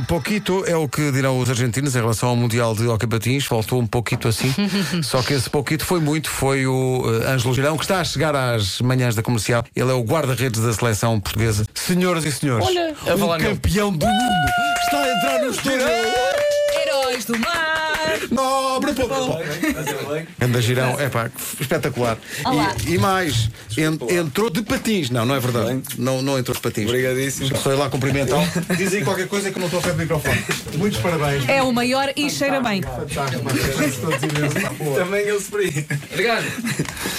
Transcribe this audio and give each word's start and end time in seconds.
Um 0.00 0.04
pouquito 0.04 0.64
é 0.66 0.74
o 0.74 0.88
que 0.88 1.12
dirão 1.12 1.38
os 1.38 1.50
argentinos 1.50 1.94
em 1.94 2.00
relação 2.00 2.30
ao 2.30 2.36
Mundial 2.36 2.74
de 2.74 2.88
Hockey 2.88 3.06
Patins. 3.06 3.44
Faltou 3.44 3.78
um 3.78 3.86
pouquito 3.86 4.28
assim. 4.28 4.50
Só 5.04 5.22
que 5.22 5.34
esse 5.34 5.50
pouquito 5.50 5.84
foi 5.84 6.00
muito. 6.00 6.30
Foi 6.30 6.66
o 6.66 7.02
uh, 7.04 7.28
Ângelo 7.28 7.52
Girão, 7.52 7.76
que 7.76 7.84
está 7.84 8.00
a 8.00 8.04
chegar 8.04 8.34
às 8.34 8.80
manhãs 8.80 9.14
da 9.14 9.22
comercial. 9.22 9.62
Ele 9.76 9.90
é 9.90 9.92
o 9.92 10.02
guarda-redes 10.02 10.58
da 10.62 10.72
seleção 10.72 11.20
portuguesa. 11.20 11.66
Senhoras 11.74 12.24
e 12.24 12.32
senhores, 12.32 12.66
Olha, 12.66 12.94
nele. 13.04 13.44
campeão 13.44 13.92
do 13.92 14.06
mundo 14.06 14.46
está 14.84 15.02
a 15.02 15.12
entrar 15.12 15.38
no 15.40 15.50
estúdio. 15.50 15.86
Heróis 16.80 17.26
do 17.26 17.38
mar! 17.38 17.79
Nobre 18.30 18.92
povo. 18.94 19.38
Anda 20.40 20.62
girão, 20.62 20.98
é 21.00 21.08
pá, 21.08 21.30
espetacular. 21.60 22.16
Olá. 22.44 22.74
E, 22.86 22.94
e 22.94 22.98
mais, 22.98 23.50
en- 23.76 23.98
entrou 24.18 24.48
de 24.48 24.62
patins. 24.62 25.10
Não, 25.10 25.26
não 25.26 25.34
é 25.34 25.40
verdade. 25.40 25.82
Não, 25.98 26.22
não 26.22 26.38
entrou 26.38 26.54
de 26.54 26.60
patins. 26.62 26.86
Obrigadíssimo. 26.86 27.50
Ir 27.56 27.74
lá 27.74 27.90
cumprimentá-lo. 27.90 28.46
Diz 28.76 28.92
aí 28.94 29.02
qualquer 29.04 29.26
coisa 29.26 29.50
que 29.50 29.56
eu 29.56 29.60
não 29.60 29.66
estou 29.66 29.80
a 29.80 29.82
pé 29.82 29.90
do 29.92 29.98
microfone. 29.98 30.44
Muitos 30.76 31.00
parabéns. 31.00 31.48
É 31.48 31.62
o 31.62 31.72
maior 31.72 32.12
e 32.16 32.30
cheira 32.30 32.60
bem. 32.60 32.82
Também 34.96 35.26
eu 35.26 35.40
sofri. 35.40 35.86
Obrigado. 36.12 36.44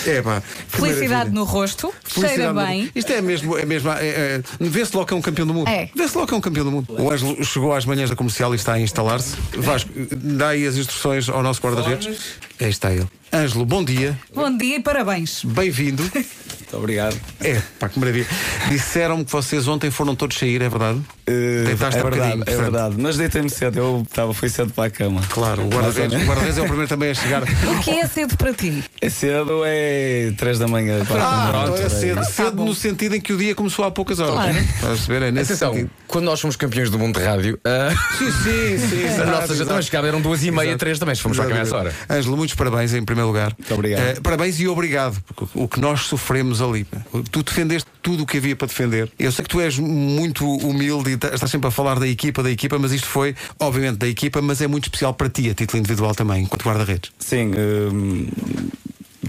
É 0.08 0.22
pá. 0.22 0.42
Felicidade 0.70 1.30
no 1.32 1.44
rosto, 1.44 1.94
cheira 2.08 2.54
bem. 2.54 2.90
Isto 2.96 3.12
é 3.12 3.22
mesmo, 3.22 3.58
é 3.58 3.66
mesmo 3.66 3.92
é, 3.92 4.08
é, 4.08 4.42
vê-se 4.60 4.96
logo 4.96 5.08
que 5.08 5.14
é 5.14 5.18
um 5.18 5.22
campeão 5.22 5.46
do 5.46 5.54
mundo. 5.54 5.68
É. 5.68 5.90
Vê-se 5.96 6.16
logo 6.16 6.28
que 6.28 6.34
é 6.34 6.38
um 6.38 6.42
campeão 6.42 6.66
do 6.66 6.72
mundo. 6.72 6.88
O 6.90 7.12
Ângelo 7.12 7.44
chegou 7.44 7.74
às 7.74 7.86
manhãs 7.86 8.10
da 8.10 8.16
comercial 8.16 8.54
e 8.54 8.56
está 8.56 8.74
a 8.74 8.80
instalar-se. 8.80 9.36
Vasco, 9.58 9.90
dá 10.16 10.50
aí 10.50 10.66
as 10.66 10.76
instruções 10.78 11.01
ao 11.30 11.44
nosso 11.44 11.62
guarda-redes. 11.62 12.36
Aí 12.60 12.70
está 12.70 12.92
ele. 12.92 13.08
Ângelo, 13.34 13.66
bom 13.66 13.84
dia, 13.84 14.20
Bom 14.34 14.56
dia 14.58 14.76
e 14.78 14.82
parabéns. 14.82 15.44
bem-vindo. 15.46 16.04
Muito 16.14 16.78
obrigado. 16.78 17.20
É, 17.42 17.62
pá, 17.80 17.88
que 17.90 17.98
maravilha. 18.00 18.28
Disseram-me 18.70 19.24
que 19.26 19.32
vocês 19.32 19.68
ontem 19.68 19.90
foram 19.90 20.16
todos 20.16 20.38
sair, 20.38 20.62
é 20.62 20.70
verdade? 20.70 21.02
Uh, 21.32 21.66
Deitaste 21.66 22.00
é 22.00 22.04
verdade, 22.04 22.32
é 22.32 22.36
portanto. 22.38 22.58
verdade. 22.62 22.96
Mas 22.98 23.18
deitei-me 23.18 23.50
cedo, 23.50 23.78
eu 23.80 24.04
estava, 24.08 24.34
fui 24.34 24.50
cedo 24.50 24.74
para 24.74 24.86
a 24.86 24.90
cama. 24.90 25.22
Claro, 25.30 25.64
o 25.64 25.70
guarda-redes 25.70 26.22
o 26.22 26.26
guarda-redes 26.26 26.58
é 26.58 26.62
o 26.62 26.66
primeiro 26.66 26.88
também 26.88 27.12
a 27.12 27.14
chegar. 27.14 27.44
O 27.72 27.84
que 27.84 27.92
é 27.92 28.08
cedo 28.08 28.36
para 28.38 28.54
ti? 28.54 28.84
É 29.02 29.10
cedo, 29.10 29.62
é 29.66 30.32
3 30.38 30.60
da 30.60 30.68
manhã. 30.68 31.02
Ah, 31.10 31.64
então 31.64 31.76
é 31.76 31.90
cedo. 31.90 32.16
Tá 32.16 32.24
cedo 32.24 32.52
bom. 32.58 32.66
no 32.66 32.76
sentido 32.76 33.16
em 33.16 33.22
que 33.22 33.34
o 33.34 33.38
dia 33.38 33.56
começou 33.56 33.86
há 33.86 33.92
poucas 33.92 34.20
horas. 34.20 34.34
Claro. 34.36 34.58
Estás 34.58 34.84
a 34.84 34.88
perceber? 34.88 35.26
É 35.26 35.32
nesse 35.32 35.54
Atenção, 35.54 35.74
sentido. 35.74 35.90
quando 36.08 36.26
nós 36.26 36.40
fomos 36.42 36.56
campeões 36.56 36.90
do 36.90 37.00
mundo 37.00 37.20
de 37.20 37.26
rádio, 37.26 37.60
ah, 37.66 37.90
Sim, 38.18 38.32
sim, 38.32 38.78
sim. 38.90 39.22
a 39.22 39.26
nossa 39.26 39.56
já 39.56 39.66
também 39.66 39.82
chegava, 39.82 40.08
eram 40.08 40.22
duas 40.22 40.44
e 40.44 40.52
meia, 40.52 40.78
três 40.78 41.00
também, 41.00 41.16
se 41.16 41.22
fomos 41.22 41.38
para 41.38 41.50
cá 41.50 41.58
essa 41.60 41.76
hora. 41.78 41.94
Ângelo, 42.10 42.38
muitos 42.38 42.56
parabéns 42.56 42.94
em 42.94 43.04
primeiro 43.04 43.28
lugar. 43.28 43.54
Muito 43.58 43.74
obrigado. 43.74 44.22
parabéns 44.22 44.60
e 44.60 44.68
obrigado, 44.68 45.22
porque 45.28 45.46
o 45.58 45.68
que 45.68 45.80
nós 45.80 46.02
sofremos 46.02 46.62
ali. 46.62 46.86
Tu 47.32 47.44
defendeste 47.44 47.90
tudo 48.02 48.24
o 48.24 48.26
que 48.26 48.38
havia 48.38 48.56
para 48.56 48.68
defender. 48.68 49.10
Eu 49.18 49.32
sei 49.32 49.44
que 49.44 49.50
tu 49.50 49.60
és 49.62 49.78
muito 49.78 50.46
humilde 50.46 51.12
e 51.12 51.18
tá- 51.22 51.34
estás 51.34 51.52
sempre 51.52 51.68
a 51.68 51.72
falar 51.72 52.00
da 52.00 52.08
equipa, 52.08 52.42
da 52.44 52.52
equipa, 52.52 52.78
mas 52.80 52.92
isto 52.92 53.08
foi, 53.08 53.36
obviamente, 53.60 53.98
da 53.98 54.08
equipa, 54.08 54.42
mas 54.42 54.62
é 54.62 54.68
muito 54.68 54.86
especial 54.86 55.14
para 55.14 55.30
ti, 55.30 55.50
a 55.50 55.54
título 55.54 55.80
individual 55.80 56.14
também, 56.14 56.44
enquanto 56.44 56.64
guarda-redes. 56.66 57.12
Sim, 57.20 57.52
hum, 57.56 58.28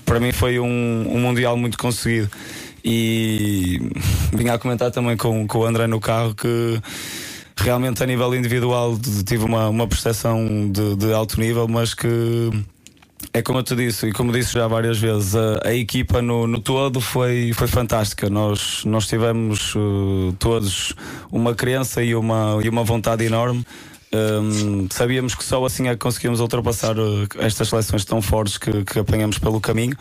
para 0.04 0.18
mim 0.18 0.32
foi 0.32 0.58
um, 0.58 1.06
um 1.08 1.20
Mundial 1.20 1.56
muito 1.56 1.78
conseguido. 1.78 2.30
E 2.84 3.80
vinha 4.32 4.54
a 4.54 4.58
comentar 4.58 4.90
também 4.90 5.16
com, 5.16 5.46
com 5.46 5.58
o 5.58 5.64
André 5.64 5.86
no 5.86 6.00
carro 6.00 6.34
que 6.34 6.80
realmente 7.56 8.02
a 8.02 8.06
nível 8.06 8.34
individual 8.34 8.98
tive 9.24 9.44
uma, 9.44 9.68
uma 9.68 9.86
percepção 9.86 10.70
de, 10.70 10.96
de 10.96 11.12
alto 11.12 11.38
nível, 11.38 11.68
mas 11.68 11.94
que 11.94 12.08
é 13.34 13.40
como 13.40 13.60
eu 13.60 13.62
te 13.62 13.74
disse, 13.74 14.08
e 14.08 14.12
como 14.12 14.30
disse 14.30 14.52
já 14.52 14.66
várias 14.68 14.98
vezes, 14.98 15.34
a, 15.34 15.68
a 15.68 15.74
equipa 15.74 16.20
no, 16.20 16.46
no 16.46 16.60
todo 16.60 17.00
foi, 17.00 17.52
foi 17.54 17.66
fantástica. 17.66 18.28
Nós, 18.28 18.84
nós 18.84 19.06
tivemos 19.06 19.74
eh, 19.74 20.34
todos 20.38 20.94
uma 21.30 21.54
crença 21.54 22.02
e 22.02 22.14
uma, 22.14 22.58
e 22.62 22.68
uma 22.68 22.84
vontade 22.84 23.24
enorme. 23.24 23.64
Hum, 24.14 24.88
sabíamos 24.90 25.34
que 25.34 25.42
só 25.42 25.64
assim 25.64 25.88
é 25.88 25.92
que 25.92 25.96
conseguíamos 25.98 26.38
ultrapassar 26.40 26.94
eh, 26.98 27.46
estas 27.46 27.68
seleções 27.68 28.04
tão 28.04 28.20
fortes 28.20 28.58
que, 28.58 28.84
que 28.84 28.98
apanhamos 28.98 29.38
pelo 29.38 29.58
caminho. 29.60 29.96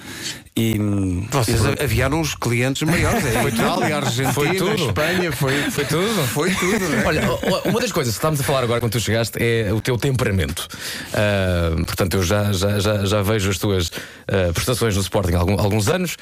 E, 0.53 0.77
hum, 0.77 1.25
Vocês 1.31 1.61
e- 1.63 1.81
aviaram 1.81 2.19
os 2.19 2.35
clientes 2.35 2.81
maiores, 2.81 3.25
é? 3.25 3.41
Foi 3.41 3.51
Itália, 3.51 3.95
Argentina, 3.95 4.33
Foi 4.33 4.53
tudo. 4.55 4.85
Espanha, 4.87 5.31
foi, 5.31 5.71
Foi 5.71 5.85
tudo. 5.85 6.27
foi 6.27 6.51
tudo. 6.53 6.89
não 6.89 6.97
é? 6.99 7.05
Olha, 7.05 7.21
uma 7.63 7.79
das 7.79 7.91
coisas 7.93 8.13
que 8.13 8.17
estamos 8.17 8.41
a 8.41 8.43
falar 8.43 8.63
agora 8.63 8.81
quando 8.81 8.91
tu 8.91 8.99
chegaste 8.99 9.41
é 9.41 9.71
o 9.71 9.79
teu 9.79 9.97
temperamento. 9.97 10.67
Ah, 11.13 11.71
portanto, 11.85 12.15
eu 12.17 12.23
já, 12.23 12.51
já, 12.51 12.79
já, 12.79 13.05
já 13.05 13.21
vejo 13.21 13.49
as 13.49 13.57
tuas 13.57 13.91
ah, 14.27 14.51
prestações 14.53 14.93
no 14.97 15.01
Sporting 15.01 15.35
há 15.35 15.39
algum- 15.39 15.57
alguns 15.57 15.87
anos. 15.87 16.17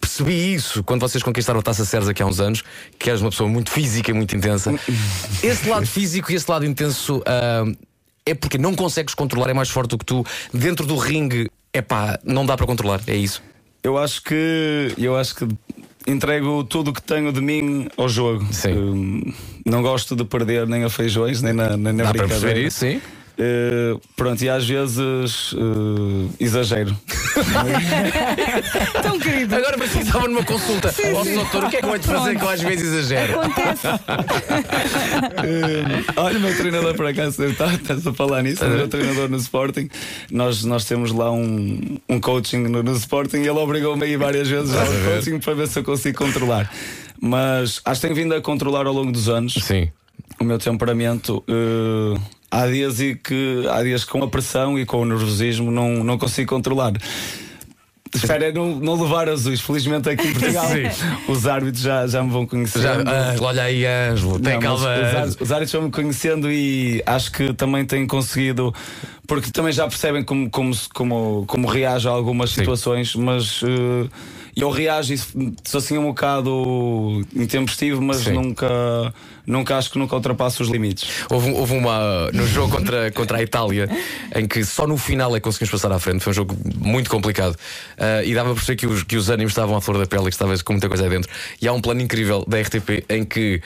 Percebi 0.00 0.54
isso 0.54 0.82
quando 0.82 1.02
vocês 1.02 1.22
conquistaram 1.22 1.60
a 1.60 1.62
Taça 1.62 1.84
Ceres 1.84 2.08
aqui 2.08 2.22
há 2.22 2.26
uns 2.26 2.40
anos, 2.40 2.62
que 2.98 3.08
eras 3.10 3.20
uma 3.20 3.30
pessoa 3.30 3.48
muito 3.48 3.70
física 3.70 4.10
e 4.10 4.14
muito 4.14 4.34
intensa. 4.34 4.74
Esse 5.42 5.68
lado 5.68 5.86
físico 5.86 6.29
e 6.30 6.34
esse 6.34 6.50
lado 6.50 6.64
intenso 6.64 7.22
ah, 7.26 7.64
é 8.26 8.34
porque 8.34 8.58
não 8.58 8.74
consegues 8.74 9.14
controlar, 9.14 9.50
é 9.50 9.54
mais 9.54 9.68
forte 9.68 9.90
do 9.90 9.98
que 9.98 10.04
tu. 10.04 10.24
Dentro 10.52 10.86
do 10.86 10.96
ringue, 10.96 11.50
é 11.72 11.82
pá, 11.82 12.18
não 12.24 12.44
dá 12.46 12.56
para 12.56 12.66
controlar, 12.66 13.00
é 13.06 13.16
isso. 13.16 13.42
Eu 13.82 13.96
acho 13.96 14.22
que 14.22 14.92
eu 14.98 15.16
acho 15.16 15.34
que 15.34 15.48
entrego 16.06 16.64
tudo 16.64 16.90
o 16.90 16.92
que 16.94 17.02
tenho 17.02 17.32
de 17.32 17.40
mim 17.40 17.88
ao 17.96 18.08
jogo. 18.08 18.46
Sim. 18.52 18.72
Hum, 18.74 19.32
não 19.64 19.82
gosto 19.82 20.14
de 20.14 20.24
perder 20.24 20.66
nem 20.66 20.84
a 20.84 20.90
feijões, 20.90 21.40
nem 21.42 21.52
na, 21.52 21.76
nem 21.76 21.92
na 21.92 22.04
Dá 22.04 22.10
para 22.12 22.26
brincadeira. 22.26 22.28
perceber 22.28 22.66
isso, 22.66 22.78
sim. 22.78 23.00
Uh, 23.40 23.98
pronto, 24.16 24.42
e 24.44 24.50
às 24.50 24.68
vezes 24.68 25.52
uh, 25.52 26.30
exagero. 26.38 26.94
Tão 29.02 29.18
querido. 29.18 29.54
Agora 29.56 29.78
precisava 29.78 30.28
numa 30.28 30.44
consulta. 30.44 30.92
Sim, 30.92 31.14
Ó, 31.14 31.24
sim. 31.24 31.34
doutor, 31.36 31.64
o 31.64 31.70
que 31.70 31.76
é 31.76 31.78
que 31.78 31.86
eu 31.86 31.88
vou 31.90 31.98
te 31.98 32.06
fazer 32.06 32.38
que 32.38 32.44
eu 32.44 32.48
às 32.50 32.60
vezes 32.60 32.84
exagero? 32.92 33.40
Acontece. 33.40 33.86
Uh, 35.50 36.04
olha, 36.16 36.38
o 36.38 36.40
meu 36.40 36.56
treinador 36.56 36.94
por 36.94 37.06
acaso 37.06 37.44
está, 37.44 37.74
estás 37.74 38.06
a 38.06 38.12
falar 38.12 38.42
nisso, 38.42 38.64
o 38.64 38.68
meu 38.68 38.88
treinador 38.88 39.28
no 39.28 39.36
Sporting. 39.36 39.88
Nós, 40.30 40.64
nós 40.64 40.84
temos 40.84 41.12
lá 41.12 41.30
um, 41.30 41.98
um 42.08 42.20
coaching 42.20 42.58
no, 42.68 42.82
no 42.82 42.92
Sporting 42.92 43.38
e 43.38 43.48
ele 43.48 43.58
obrigou-me 43.58 44.04
a 44.04 44.06
ir 44.06 44.16
várias 44.16 44.48
vezes 44.48 44.74
ao 44.74 44.86
coaching 44.86 45.38
para 45.38 45.54
ver 45.54 45.68
se 45.68 45.78
eu 45.78 45.84
consigo 45.84 46.18
controlar. 46.18 46.70
Mas 47.20 47.80
acho 47.84 48.00
que 48.00 48.06
tenho 48.06 48.16
vindo 48.16 48.34
a 48.34 48.40
controlar 48.40 48.86
ao 48.86 48.92
longo 48.92 49.12
dos 49.12 49.28
anos. 49.28 49.54
Sim. 49.54 49.90
o 50.40 50.44
meu 50.44 50.58
temperamento. 50.58 51.44
eh, 51.48 52.20
há 52.50 52.66
dias 52.66 53.00
e 53.00 53.14
que 53.14 53.64
há 53.70 53.82
dias 53.82 54.04
com 54.04 54.22
a 54.24 54.28
pressão 54.28 54.78
e 54.78 54.84
com 54.84 55.02
o 55.02 55.04
nervosismo 55.04 55.70
não, 55.70 56.02
não 56.02 56.18
consigo 56.18 56.48
controlar. 56.48 56.92
Espero 58.14 58.44
é 58.44 58.52
não, 58.52 58.76
não 58.76 59.00
levar 59.00 59.28
azuis. 59.28 59.60
Felizmente 59.60 60.08
aqui 60.08 60.26
em 60.26 60.32
Portugal 60.32 60.66
os 61.28 61.46
árbitros 61.46 61.82
já, 61.82 62.06
já 62.06 62.22
me 62.22 62.30
vão 62.30 62.46
conhecendo. 62.46 62.82
Já, 62.82 62.94
Ângelo, 62.94 63.46
olha 63.46 63.62
aí, 63.62 63.86
Ângelo, 63.86 64.40
tem 64.40 64.58
calma. 64.58 64.88
os 65.40 65.52
árbitros 65.52 65.72
vão 65.72 65.82
me 65.82 65.90
conhecendo 65.90 66.50
e 66.50 67.02
acho 67.06 67.30
que 67.30 67.52
também 67.54 67.84
têm 67.84 68.06
conseguido, 68.06 68.74
porque 69.30 69.52
também 69.52 69.72
já 69.72 69.86
percebem 69.86 70.24
como, 70.24 70.50
como, 70.50 70.74
como, 70.92 71.44
como 71.46 71.68
reage 71.68 72.08
a 72.08 72.10
algumas 72.10 72.50
situações, 72.50 73.14
mas 73.14 73.62
eh, 73.62 74.08
eu 74.56 74.68
reajo 74.70 75.14
sou 75.62 75.78
assim 75.78 75.96
um 75.96 76.06
bocado 76.06 77.24
intempestivo, 77.36 78.02
mas 78.02 78.22
Sim. 78.22 78.32
nunca, 78.32 78.68
nunca 79.46 79.78
acho 79.78 79.92
que 79.92 80.00
nunca 80.00 80.16
ultrapasso 80.16 80.64
os 80.64 80.68
limites. 80.68 81.08
Houve, 81.30 81.52
houve 81.52 81.76
uma 81.76 82.28
no 82.32 82.44
jogo 82.44 82.76
contra, 82.76 83.12
contra 83.12 83.38
a 83.38 83.42
Itália 83.42 83.88
em 84.34 84.48
que 84.48 84.64
só 84.64 84.84
no 84.84 84.96
final 84.96 85.30
é 85.36 85.38
que 85.38 85.44
conseguimos 85.44 85.70
passar 85.70 85.92
à 85.92 86.00
frente. 86.00 86.24
Foi 86.24 86.32
um 86.32 86.34
jogo 86.34 86.56
muito 86.76 87.08
complicado 87.08 87.56
Ah, 87.96 88.24
e 88.24 88.34
dava 88.34 88.48
para 88.48 88.56
perceber 88.56 88.78
que 88.78 88.86
os, 88.88 89.04
que 89.04 89.16
os 89.16 89.30
ânimos 89.30 89.52
estavam 89.52 89.76
à 89.76 89.80
flor 89.80 89.96
da 89.96 90.06
pele 90.06 90.22
e 90.22 90.24
que 90.24 90.30
estava 90.30 90.58
com 90.58 90.72
muita 90.72 90.88
coisa 90.88 91.04
aí 91.04 91.10
dentro. 91.10 91.30
E 91.62 91.68
há 91.68 91.72
um 91.72 91.80
plano 91.80 92.00
incrível 92.00 92.44
da 92.48 92.60
RTP 92.60 93.04
em 93.08 93.24
que. 93.24 93.62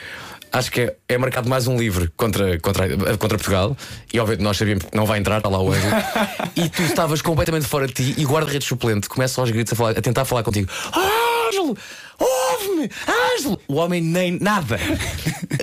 Acho 0.57 0.71
que 0.71 0.81
é, 0.81 0.95
é 1.09 1.17
marcado 1.17 1.49
mais 1.49 1.67
um 1.67 1.75
livre 1.77 2.09
contra, 2.15 2.57
contra, 2.59 2.87
contra 3.17 3.37
Portugal. 3.37 3.75
E 4.13 4.19
obviamente 4.19 4.43
nós 4.43 4.55
sabíamos 4.57 4.85
que 4.85 4.95
não 4.95 5.05
vai 5.05 5.19
entrar, 5.19 5.37
está 5.37 5.49
lá 5.49 5.59
o 5.61 5.69
Ângelo. 5.69 5.93
e 6.55 6.69
tu 6.69 6.81
estavas 6.83 7.21
completamente 7.21 7.67
fora 7.67 7.87
de 7.87 7.93
ti 7.93 8.15
e 8.17 8.25
o 8.25 8.29
guarda-redes 8.29 8.65
suplente 8.67 9.09
começa 9.09 9.41
aos 9.41 9.51
gritos 9.51 9.73
a, 9.73 9.75
falar- 9.75 9.91
a 9.97 10.01
tentar 10.01 10.23
falar 10.23 10.43
contigo. 10.43 10.69
"Ah, 10.93 11.47
Ângelo! 11.49 11.77
Ouve-me! 12.17 12.89
Ângelo! 13.35 13.59
O 13.67 13.75
homem 13.75 14.01
nem 14.01 14.39
nada. 14.39 14.79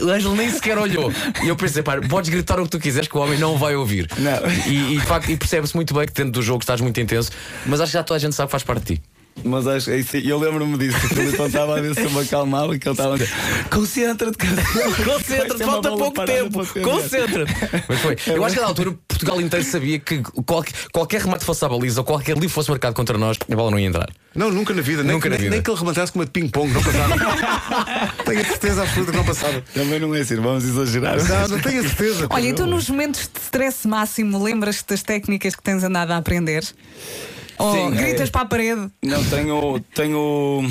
O 0.02 0.10
Ângelo 0.10 0.34
nem 0.36 0.50
sequer 0.50 0.76
olhou. 0.76 1.10
E 1.42 1.48
eu 1.48 1.56
pensei, 1.56 1.82
pá, 1.82 1.98
podes 2.06 2.28
gritar 2.28 2.60
o 2.60 2.64
que 2.64 2.70
tu 2.70 2.78
quiseres 2.78 3.08
que 3.08 3.16
o 3.16 3.20
homem 3.22 3.38
não 3.38 3.56
vai 3.56 3.74
ouvir. 3.74 4.06
Não. 4.18 4.32
E, 4.70 4.96
e, 4.96 5.32
e 5.32 5.36
percebe-se 5.38 5.74
muito 5.74 5.94
bem 5.94 6.06
que 6.06 6.12
dentro 6.12 6.32
do 6.32 6.42
jogo 6.42 6.60
estás 6.62 6.80
muito 6.82 7.00
intenso, 7.00 7.30
mas 7.64 7.80
acho 7.80 7.92
que 7.92 7.98
já 7.98 8.04
toda 8.04 8.16
a 8.16 8.20
gente 8.20 8.34
sabe 8.34 8.48
que 8.48 8.52
faz 8.52 8.62
parte 8.62 8.84
de 8.84 8.96
ti. 8.96 9.02
Mas 9.44 9.66
acho 9.66 9.86
que 9.86 9.92
é 9.92 9.96
isso- 9.98 10.16
eu 10.18 10.38
lembro-me 10.38 10.78
disso. 10.78 11.08
que 11.08 11.14
ele 11.18 11.30
estava 11.46 11.78
a 11.78 11.80
ver 11.80 11.94
se 11.94 12.02
eu 12.02 12.10
me 12.10 12.20
acalmava 12.20 12.74
e 12.76 12.78
que 12.78 12.86
ele 12.88 12.92
estava 12.92 13.14
a 13.14 13.18
dizer: 13.18 13.32
Concentra-te, 13.70 14.36
cara. 14.36 14.62
Concentra-te, 15.04 15.64
falta 15.64 15.88
pouco 15.90 16.24
tempo. 16.24 16.66
Concentra-te. 16.82 17.52
Mas 17.88 18.00
foi. 18.00 18.16
Eu 18.26 18.44
acho 18.44 18.54
que 18.54 18.60
na 18.60 18.66
altura 18.68 18.94
Portugal 19.08 19.40
inteiro 19.40 19.64
sabia 19.64 19.98
que 19.98 20.20
qualquer, 20.46 20.72
qualquer 20.92 21.20
remate 21.22 21.44
fosse 21.44 21.64
à 21.64 21.68
baliza 21.68 22.00
ou 22.00 22.04
qualquer 22.04 22.34
livro 22.36 22.50
fosse 22.50 22.70
marcado 22.70 22.94
contra 22.94 23.16
nós, 23.18 23.36
a 23.50 23.54
bola 23.56 23.70
não 23.70 23.78
ia 23.78 23.86
entrar. 23.86 24.08
Não, 24.34 24.50
nunca 24.50 24.72
na 24.74 24.80
vida. 24.82 25.02
Nem, 25.02 25.12
Nunca 25.14 25.28
na 25.28 25.34
nem, 25.34 25.42
vida. 25.44 25.50
nem 25.56 25.62
que 25.62 25.70
ele 25.70 25.78
rematasse 25.78 26.12
com 26.12 26.18
uma 26.18 26.24
de 26.24 26.30
ping-pong, 26.30 26.72
não 26.72 26.82
passava. 26.82 27.14
tenho 28.24 28.40
a 28.40 28.44
certeza 28.44 28.82
absoluta 28.82 29.10
que 29.12 29.16
não 29.18 29.24
passava. 29.24 29.62
Também 29.74 29.98
não 30.00 30.14
é 30.14 30.20
assim, 30.20 30.36
vamos 30.36 30.64
exagerar. 30.64 31.16
Não, 31.22 31.48
não 31.48 31.60
tenho 31.60 31.80
a 31.80 31.82
certeza. 31.88 32.26
Olha, 32.30 32.48
e 32.48 32.52
tu 32.54 32.66
nos 32.66 32.88
momentos 32.88 33.22
de 33.32 33.40
stress 33.40 33.86
máximo 33.86 34.42
lembras-te 34.42 34.86
das 34.88 35.02
técnicas 35.02 35.54
que 35.54 35.62
tens 35.62 35.82
andado 35.84 36.12
a 36.12 36.16
aprender? 36.16 36.64
Ou 37.58 37.72
Sim, 37.72 37.90
gritas 37.90 38.28
é. 38.28 38.32
para 38.32 38.40
a 38.42 38.46
parede? 38.46 38.88
Não, 39.02 39.24
tenho. 39.24 39.80
tenho 39.94 40.70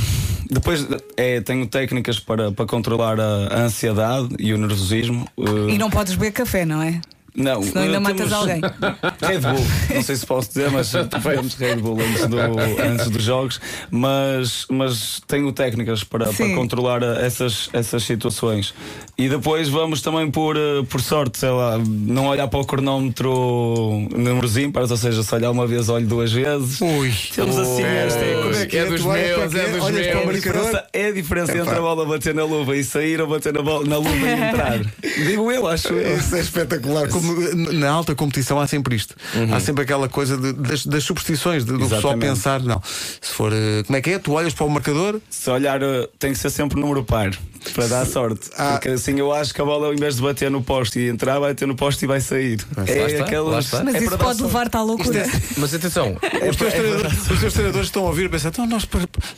depois 0.49 0.85
é, 1.15 1.39
tenho 1.39 1.65
técnicas 1.65 2.19
para, 2.19 2.51
para 2.51 2.65
controlar 2.65 3.17
a, 3.19 3.61
ansiedade 3.61 4.35
e 4.37 4.53
o 4.53 4.57
nervosismo. 4.57 5.25
eh, 5.37 5.73
E 5.73 5.77
não 5.77 5.89
podes 5.89 6.15
beber 6.15 6.31
café, 6.33 6.65
não 6.65 6.81
é? 6.81 6.99
Não, 7.33 7.63
Senão 7.63 7.83
ainda 7.83 7.95
eh, 7.95 7.99
matas 7.99 8.17
temos 8.17 8.33
alguém. 8.33 8.61
Red 9.21 9.39
Bull, 9.39 9.65
não 9.95 10.01
sei 10.03 10.15
se 10.15 10.25
posso 10.25 10.47
dizer, 10.49 10.69
mas 10.71 10.91
bebemos 10.91 11.53
Red 11.55 11.75
Bull 11.77 11.97
antes, 12.01 12.27
do, 12.27 12.37
antes 12.81 13.09
dos 13.09 13.23
jogos. 13.23 13.59
Mas, 13.89 14.65
mas 14.69 15.21
tenho 15.27 15.51
técnicas 15.51 16.03
para, 16.03 16.25
para 16.31 16.49
controlar 16.55 17.01
essas, 17.03 17.69
essas 17.73 18.03
situações. 18.03 18.73
E 19.17 19.29
depois 19.29 19.69
vamos 19.69 20.01
também 20.01 20.29
por, 20.31 20.57
eh, 20.57 20.83
por 20.89 21.01
sorte, 21.01 21.37
sei 21.37 21.49
lá, 21.49 21.77
não 21.77 22.27
olhar 22.27 22.47
para 22.47 22.59
o 22.59 22.65
cronómetro 22.65 24.07
números 24.15 24.57
ímpares, 24.57 24.89
ou 24.91 24.97
seja, 24.97 25.21
se 25.23 25.35
olhar 25.35 25.51
uma 25.51 25.67
vez, 25.67 25.89
olho 25.89 26.07
duas 26.07 26.31
vezes. 26.31 26.79
Ui. 26.81 27.13
Temos 27.35 27.57
assim 27.57 27.83
esta 27.83 28.19
Como 28.19 28.55
é 28.55 28.65
que 28.65 28.77
é? 28.77 28.79
É 28.81 28.85
dos 28.85 29.01
meus, 29.01 29.55
é 29.55 29.69
dos 29.71 29.83
Olhas 29.83 30.07
para 30.07 30.21
o 30.23 30.27
meus. 30.27 30.43
marcador? 30.45 30.61
diferença- 30.63 30.87
é 30.93 31.05
a 31.07 31.11
diferença 31.11 31.57
entre 31.57 31.75
a 31.75 31.81
bola 31.81 32.05
bater 32.05 32.33
na 32.33 32.43
luva 32.43 32.75
e 32.75 32.83
sair 32.83 33.21
ou 33.21 33.27
bater 33.27 33.53
na, 33.53 33.61
bola, 33.61 33.85
na 33.85 33.97
luva 33.97 34.09
e 34.27 34.31
entrar. 34.31 34.79
Digo 35.25 35.51
eu, 35.51 35.67
acho 35.67 35.89
eu. 35.89 36.17
Isso 36.17 36.35
é 36.35 36.39
espetacular. 36.39 37.07
Como 37.09 37.33
na 37.73 37.89
alta 37.89 38.15
competição 38.15 38.59
há 38.59 38.65
sempre 38.67 38.95
isto. 38.95 39.10
Há 39.53 39.59
sempre 39.59 39.83
aquela 39.83 40.07
coisa 40.09 40.37
de- 40.37 40.53
das, 40.53 40.85
das 40.85 41.03
superstições, 41.03 41.63
de- 41.65 41.71
do 41.77 41.87
pessoal 41.89 42.17
pensar, 42.17 42.61
não. 42.61 42.81
Se 43.21 43.33
for. 43.33 43.51
eh, 43.53 43.83
Como 43.85 43.97
é 43.97 44.01
que 44.01 44.11
é? 44.11 44.19
Tu 44.19 44.31
olhas 44.31 44.53
para 44.53 44.65
o 44.65 44.69
marcador, 44.69 45.19
Se 45.29 45.49
olhar, 45.49 45.81
eh, 45.81 46.07
tem 46.19 46.31
que 46.33 46.37
ser 46.39 46.49
sempre 46.49 46.79
número 46.79 47.03
par 47.03 47.31
para 47.73 47.87
dar 47.87 48.05
sorte. 48.05 48.49
Ah. 48.57 48.71
Porque 48.73 48.89
assim 48.89 49.19
eu 49.19 49.31
acho 49.31 49.53
que 49.53 49.61
a 49.61 49.65
bola, 49.65 49.93
em 49.93 49.97
vez 49.97 50.15
de 50.15 50.21
bater 50.21 50.49
no 50.49 50.61
poste 50.63 50.99
e 50.99 51.09
entrar, 51.09 51.39
vai 51.39 51.53
ter 51.53 51.65
no 51.67 51.75
poste 51.75 52.05
e 52.05 52.07
vai 52.07 52.19
sair. 52.19 52.59
Lá 52.75 52.83
está, 52.83 53.41
lá 53.41 53.59
está. 53.59 53.83
Mas 53.83 53.95
é 53.95 54.03
isso 54.03 54.17
pode 54.17 54.41
levar-te 54.43 54.75
à 54.77 54.81
loucura. 54.81 55.25
Mas 55.57 55.73
atenção, 55.73 56.17
os, 56.49 56.55
teus 56.55 56.73
treinadores, 56.73 57.29
os 57.31 57.39
teus 57.39 57.53
treinadores 57.53 57.87
estão 57.87 58.03
a 58.03 58.07
ouvir 58.07 58.25
e 58.25 58.29
pensam, 58.29 58.49
então 58.49 58.67
nós 58.67 58.87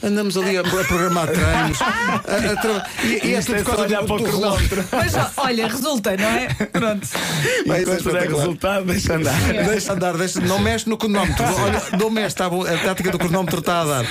andamos 0.02 0.38
ali 0.38 0.58
a, 0.58 0.64
programar 0.64 1.28
treinos. 1.28 1.82
a- 1.82 2.22
a 2.52 2.56
tra- 2.62 2.88
e, 3.04 3.28
e 3.28 3.34
é 3.36 3.42
tudo 3.42 3.56
é 3.56 3.64
por 3.64 3.66
causa 3.66 3.82
olhar 3.84 4.02
do, 4.02 4.08
para 4.08 4.16
o 4.16 4.24
cronómetro. 4.24 4.86
Mas 4.92 5.14
olha, 5.38 5.68
resulta, 5.68 6.18
não 6.18 6.28
é? 6.30 6.48
Pronto. 6.48 7.08
Vai, 7.68 7.84
isso 7.84 8.10
é 8.10 8.28
resultado, 8.28 8.86
deixa 8.86 9.16
andar. 9.16 9.40
Deixa 9.68 9.94
andar, 9.94 10.18
deixa, 10.18 10.40
não 10.42 10.60
mexe 10.60 10.90
no 10.90 10.98
cronómetro. 10.98 11.44
Olha, 11.44 11.82
não 12.00 12.10
mexe, 12.10 12.28
está 12.28 12.46
a 12.48 12.78
tática 12.84 13.12
do 13.12 13.20
cronómetro 13.20 13.60
está 13.60 13.82
a 13.82 13.86
dar. 13.86 14.06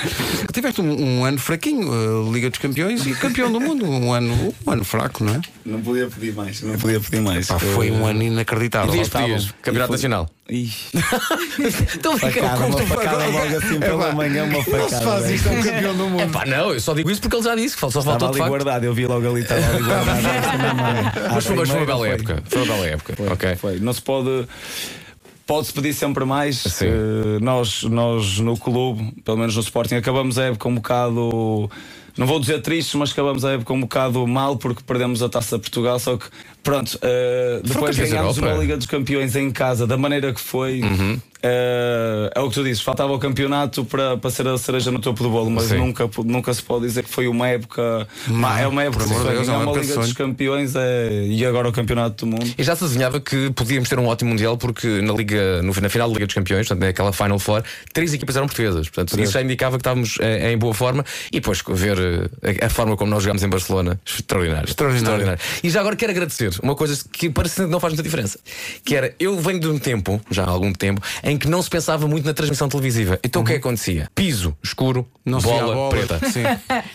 Tiveste 0.51 0.81
um, 0.81 1.19
um 1.19 1.25
ano 1.25 1.37
fraquinho, 1.39 1.89
uh, 1.89 2.31
Liga 2.31 2.49
dos 2.49 2.59
Campeões 2.59 3.05
e 3.05 3.13
campeão 3.15 3.51
do 3.51 3.59
mundo. 3.59 4.02
Um 4.03 4.11
ano, 4.13 4.53
um 4.67 4.71
ano 4.71 4.83
fraco, 4.83 5.23
não 5.23 5.35
é? 5.35 5.41
Não 5.65 5.81
podia 5.81 6.07
pedir 6.07 6.33
mais, 6.33 6.61
não 6.61 6.77
podia 6.77 6.99
pedir 6.99 7.21
mais. 7.21 7.47
Pá, 7.47 7.57
foi 7.57 7.89
um 7.91 8.05
ano 8.05 8.21
inacreditável. 8.23 8.87
podias, 8.89 9.07
podias. 9.09 9.51
Campeonato 9.61 9.93
E 9.93 9.97
foi- 9.97 10.09
Nacional. 10.09 10.29
Então 11.95 12.17
fica 12.17 12.41
facada, 12.41 12.65
uma 12.65 12.77
facada 12.85 13.25
logo 13.27 13.57
assim 13.57 13.79
pela 13.79 14.11
manhã, 14.11 14.43
uma 14.43 14.63
facada. 14.63 14.81
Não 14.81 14.89
se 14.89 15.03
faz 15.05 15.29
isto, 15.29 15.47
é 15.47 15.51
um 15.51 15.63
campeão 15.63 15.95
do 15.95 16.07
mundo. 16.09 16.31
Pá, 16.31 16.45
não, 16.45 16.73
eu 16.73 16.79
só 16.81 16.93
digo 16.93 17.09
isso 17.09 17.21
porque 17.21 17.35
ele 17.35 17.43
já 17.43 17.55
disse 17.55 17.75
que 17.75 17.79
só 17.81 17.87
Estava 17.87 18.03
faltou 18.05 18.27
de 18.29 18.33
ali 18.33 18.39
facto. 18.39 18.49
guardado, 18.49 18.83
eu 18.83 18.93
vi 18.93 19.05
logo 19.07 19.27
ali, 19.29 19.41
estava 19.41 19.65
ali 19.65 19.83
guardado. 19.83 20.21
Mas 21.33 21.45
foi, 21.45 21.55
mas 21.55 21.69
foi 21.69 21.77
uma 21.77 21.85
bela 21.85 21.99
foi. 21.99 22.09
época. 22.09 22.43
Foi 22.45 22.61
uma 22.63 22.73
bela 22.73 22.87
época. 22.87 23.13
Foi, 23.15 23.27
ok. 23.29 23.55
foi. 23.55 23.79
Não 23.79 23.93
se 23.93 24.01
pode. 24.01 24.47
Pode-se 25.45 25.73
pedir 25.73 25.93
sempre 25.93 26.23
mais. 26.25 26.81
Eh, 26.81 27.39
nós, 27.41 27.83
nós 27.83 28.39
no 28.39 28.57
clube, 28.57 29.13
pelo 29.25 29.37
menos 29.37 29.55
no 29.55 29.61
Sporting, 29.61 29.95
acabamos 29.95 30.37
a 30.37 30.43
época 30.45 30.69
um 30.69 30.75
bocado. 30.75 31.69
Não 32.17 32.27
vou 32.27 32.39
dizer 32.39 32.61
tristes, 32.61 32.93
mas 32.95 33.11
acabamos 33.11 33.43
a 33.43 33.53
época 33.53 33.73
um 33.73 33.81
bocado 33.81 34.25
mal 34.27 34.55
porque 34.57 34.83
perdemos 34.85 35.23
a 35.23 35.29
taça 35.29 35.55
de 35.57 35.61
Portugal. 35.61 35.97
Só 35.99 36.17
que, 36.17 36.25
pronto, 36.61 36.97
eh, 37.01 37.61
depois 37.63 37.97
ganhámos 37.97 38.37
uma 38.37 38.53
Liga 38.53 38.77
dos 38.77 38.85
Campeões 38.85 39.35
em 39.35 39.51
casa, 39.51 39.87
da 39.87 39.97
maneira 39.97 40.31
que 40.31 40.39
foi. 40.39 40.81
Uhum. 40.81 41.19
Eh, 41.43 42.31
é 42.33 42.39
o 42.39 42.47
que 42.47 42.53
tu 42.55 42.63
dizes, 42.63 42.81
faltava 42.81 43.11
o 43.11 43.19
campeonato 43.19 43.83
para, 43.83 44.15
para 44.17 44.31
ser 44.31 44.47
a 44.47 44.57
cereja 44.57 44.91
no 44.91 44.99
topo 44.99 45.21
do 45.21 45.29
bolo, 45.29 45.51
mas 45.51 45.65
Sim. 45.65 45.77
nunca, 45.77 46.09
nunca 46.23 46.53
se 46.53 46.63
pode 46.63 46.85
dizer 46.85 47.03
que 47.03 47.09
foi 47.09 47.27
uma 47.27 47.47
época. 47.49 48.07
Má, 48.27 48.59
é 48.59 48.67
uma 48.67 48.83
época 48.83 49.03
por 49.03 49.11
amor 49.11 49.23
de 49.23 49.29
de 49.29 49.35
Deus, 49.35 49.49
é 49.49 49.51
uma 49.51 49.71
Liga 49.73 49.85
dos 49.85 49.93
sonho. 49.93 50.15
Campeões 50.15 50.75
é, 50.75 51.25
e 51.27 51.45
agora 51.45 51.67
o 51.67 51.71
Campeonato 51.71 52.25
do 52.25 52.31
Mundo. 52.31 52.53
E 52.57 52.63
já 52.63 52.75
se 52.75 52.85
adivinhava 52.85 53.19
que 53.19 53.51
podíamos 53.51 53.89
ter 53.89 53.99
um 53.99 54.07
ótimo 54.07 54.29
Mundial 54.29 54.57
porque 54.57 55.01
na, 55.01 55.13
Liga, 55.13 55.61
no, 55.61 55.73
na 55.73 55.89
final 55.89 56.07
da 56.07 56.13
Liga 56.13 56.25
dos 56.25 56.35
Campeões, 56.35 56.67
portanto, 56.67 56.85
naquela 56.85 57.11
Final 57.11 57.39
Four, 57.39 57.63
três 57.91 58.13
equipas 58.13 58.35
eram 58.37 58.47
portuguesas. 58.47 58.89
Portanto, 58.89 59.19
isso 59.19 59.33
já 59.33 59.41
indicava 59.41 59.77
que 59.77 59.81
estávamos 59.81 60.17
eh, 60.21 60.51
em 60.51 60.57
boa 60.57 60.73
forma 60.73 61.03
e 61.31 61.39
depois 61.39 61.61
ver 61.67 61.97
eh, 61.99 62.57
a, 62.61 62.67
a 62.67 62.69
forma 62.69 62.95
como 62.95 63.11
nós 63.11 63.23
jogámos 63.23 63.43
em 63.43 63.49
Barcelona, 63.49 63.99
extraordinário. 64.05 64.69
Extraordinário. 64.69 65.37
E 65.63 65.69
já 65.69 65.81
agora 65.81 65.95
quero 65.95 66.11
agradecer 66.11 66.51
uma 66.61 66.75
coisa 66.75 67.03
que 67.11 67.29
parece 67.29 67.63
que 67.63 67.67
não 67.67 67.79
faz 67.79 67.93
muita 67.93 68.03
diferença. 68.03 68.39
Que 68.85 68.95
era, 68.95 69.13
eu 69.19 69.37
venho 69.39 69.59
de 69.59 69.67
um 69.67 69.77
tempo, 69.77 70.21
já 70.31 70.43
há 70.43 70.49
algum 70.49 70.71
tempo, 70.71 71.01
em 71.23 71.32
que 71.37 71.47
não 71.47 71.61
se 71.61 71.69
pensava 71.69 72.07
muito 72.07 72.25
na 72.25 72.33
transmissão 72.33 72.67
televisiva. 72.69 73.19
Então 73.23 73.41
o 73.41 73.45
que 73.45 73.51
é 73.51 73.55
que 73.55 73.59
acontecia? 73.59 74.09
Piso 74.15 74.55
escuro, 74.63 75.07
Não 75.25 75.39
bola, 75.39 75.73
bola, 75.73 75.89
preta. 75.89 76.19
sim. 76.31 76.43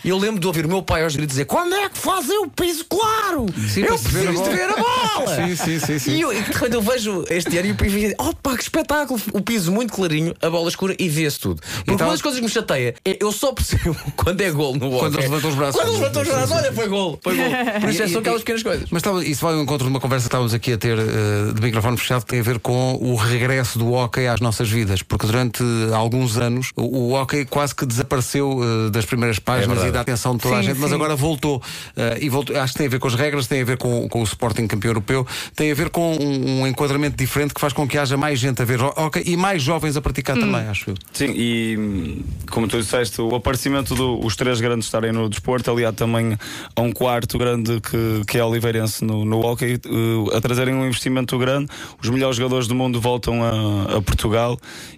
E 0.03 0.09
eu 0.09 0.17
lembro 0.17 0.39
de 0.39 0.47
ouvir 0.47 0.65
o 0.65 0.69
meu 0.69 0.81
pai 0.81 1.03
aos 1.03 1.15
gritos 1.15 1.33
dizer: 1.33 1.45
quando 1.45 1.73
é 1.75 1.89
que 1.89 1.97
fazem 1.97 2.37
o 2.43 2.47
piso 2.49 2.85
claro? 2.85 3.45
Sim, 3.67 3.81
eu 3.81 3.97
preciso 3.99 4.19
de 4.27 4.33
bola." 4.33 4.49
ver 4.49 4.69
a 4.69 4.75
bola! 4.77 5.35
Sim, 5.35 5.55
sim, 5.55 5.79
sim, 5.79 5.99
sim. 5.99 6.11
E 6.11 6.21
eu, 6.21 6.31
e 6.33 6.41
de 6.41 6.51
repente 6.51 6.73
eu 6.75 6.81
vejo 6.81 7.25
este 7.29 7.57
ano 7.57 7.67
e 7.67 7.71
o 7.71 7.75
piso 7.75 7.97
e 7.97 8.15
opa, 8.17 8.55
que 8.55 8.63
espetáculo! 8.63 9.19
O 9.33 9.41
piso 9.41 9.71
muito 9.71 9.93
clarinho, 9.93 10.33
a 10.41 10.49
bola 10.49 10.69
escura 10.69 10.95
e 10.97 11.09
vê-se 11.09 11.39
tudo. 11.39 11.61
Porque 11.61 11.91
Então- 11.91 12.07
uma 12.07 12.13
das 12.13 12.21
coisas 12.21 12.39
que 12.39 12.45
me 12.45 12.51
chateia 12.51 12.95
é 13.05 13.17
eu 13.21 13.31
só 13.31 13.51
percebo 13.53 13.95
quando 14.15 14.41
é 14.41 14.51
gol 14.51 14.73
no 14.75 14.89
Quando 14.99 15.15
eles 15.15 15.29
levantam 15.29 15.49
os 15.49 15.55
braços. 15.55 15.75
Quando 15.75 15.87
eles 15.89 15.99
levantam 15.99 16.21
os 16.21 16.27
braços, 16.27 16.51
olha, 16.51 16.73
foi 16.73 16.87
gol, 16.87 17.19
foi 17.23 17.35
gol. 17.35 17.45
Por 17.81 17.89
isso 17.89 18.01
é 18.03 18.05
E- 18.05 18.09
só 18.09 18.17
e- 18.17 18.21
aquelas 18.21 18.41
pequenas 18.41 18.63
coisas. 18.63 18.87
Mas 18.91 18.99
estava, 19.01 19.23
isso 19.25 19.41
vai 19.45 19.53
ao 19.53 19.61
encontro 19.61 19.85
de 19.85 19.89
uma 19.93 19.99
conversa 19.99 20.23
que 20.23 20.27
estávamos 20.27 20.53
aqui 20.53 20.73
a 20.73 20.77
ter 20.77 20.97
eh, 20.97 21.53
de 21.53 21.61
microfone 21.61 21.97
fechado, 21.97 22.21
que 22.23 22.27
tem 22.29 22.39
a 22.39 22.43
ver 22.43 22.59
com 22.59 22.95
o 23.01 23.15
regresso 23.15 23.77
do 23.79 23.91
hockey 23.93 24.27
às 24.29 24.39
nossas 24.39 24.69
vidas. 24.69 25.01
Porque 25.01 25.25
durante 25.25 25.63
alguns 25.93 26.37
anos 26.37 26.71
o, 26.75 26.83
o 26.83 27.13
hockey 27.13 27.45
quase 27.45 27.75
que 27.75 27.85
desapareceu 27.85 28.59
eh, 28.63 28.89
das 28.89 29.05
primeiras 29.05 29.39
páginas 29.39 29.79
verdade. 29.79 29.89
e 29.89 29.91
da 29.91 30.01
atenção 30.01 30.35
de 30.35 30.41
toda 30.41 30.55
a 30.55 30.59
Sim, 30.59 30.67
gente, 30.67 30.79
mas 30.79 30.89
sim. 30.89 30.95
agora 30.95 31.15
voltou. 31.15 31.61
Eh, 31.95 32.19
e 32.21 32.29
voltou. 32.29 32.55
Acho 32.57 32.73
que 32.73 32.77
tem 32.77 32.87
a 32.87 32.89
ver 32.89 32.99
com 32.99 33.07
as 33.07 33.15
regras, 33.15 33.47
tem 33.47 33.61
a 33.61 33.65
ver 33.65 33.77
com, 33.77 34.07
com 34.07 34.21
o 34.21 34.23
Sporting 34.23 34.67
campeão 34.67 34.91
europeu, 34.91 35.25
tem 35.55 35.71
a 35.71 35.75
ver 35.75 35.89
com 35.89 36.15
um, 36.15 36.61
um 36.61 36.67
enquadramento 36.67 37.17
diferente 37.17 37.53
que 37.53 37.61
faz 37.61 37.73
com 37.73 37.87
que 37.87 37.97
haja 37.97 38.17
mais 38.17 38.39
gente 38.39 38.61
a 38.61 38.65
ver 38.65 38.81
hockey 38.81 39.23
e 39.25 39.35
mais 39.35 39.61
jovens 39.61 39.97
a 39.97 40.01
praticar 40.01 40.37
também, 40.37 40.67
acho 40.67 40.91
eu. 40.91 40.95
Sim, 41.13 41.31
e 41.35 41.77
hum, 41.77 42.23
como 42.49 42.67
tu 42.67 42.77
disseste, 42.79 43.21
o 43.21 43.35
aparecimento 43.35 43.95
dos 43.95 44.35
três 44.35 44.61
grandes 44.61 44.85
estarem 44.85 45.11
no 45.11 45.29
desporto, 45.29 45.71
aliado 45.71 45.97
também 45.97 46.37
a 46.75 46.81
um 46.81 46.91
quarto 46.91 47.37
grande 47.37 47.79
que, 47.81 48.23
que 48.27 48.37
é 48.37 48.43
Oliveirense 48.43 49.03
no, 49.03 49.25
no 49.25 49.39
hockey, 49.39 49.73
eh, 49.73 50.37
a 50.37 50.41
trazerem 50.41 50.73
um 50.73 50.85
investimento 50.85 51.37
grande. 51.37 51.69
Os 52.01 52.09
melhores 52.09 52.35
jogadores 52.37 52.67
do 52.67 52.75
mundo 52.75 52.99
voltam 53.01 53.43
a, 53.43 53.97
a 53.97 54.01
Portugal 54.01 54.18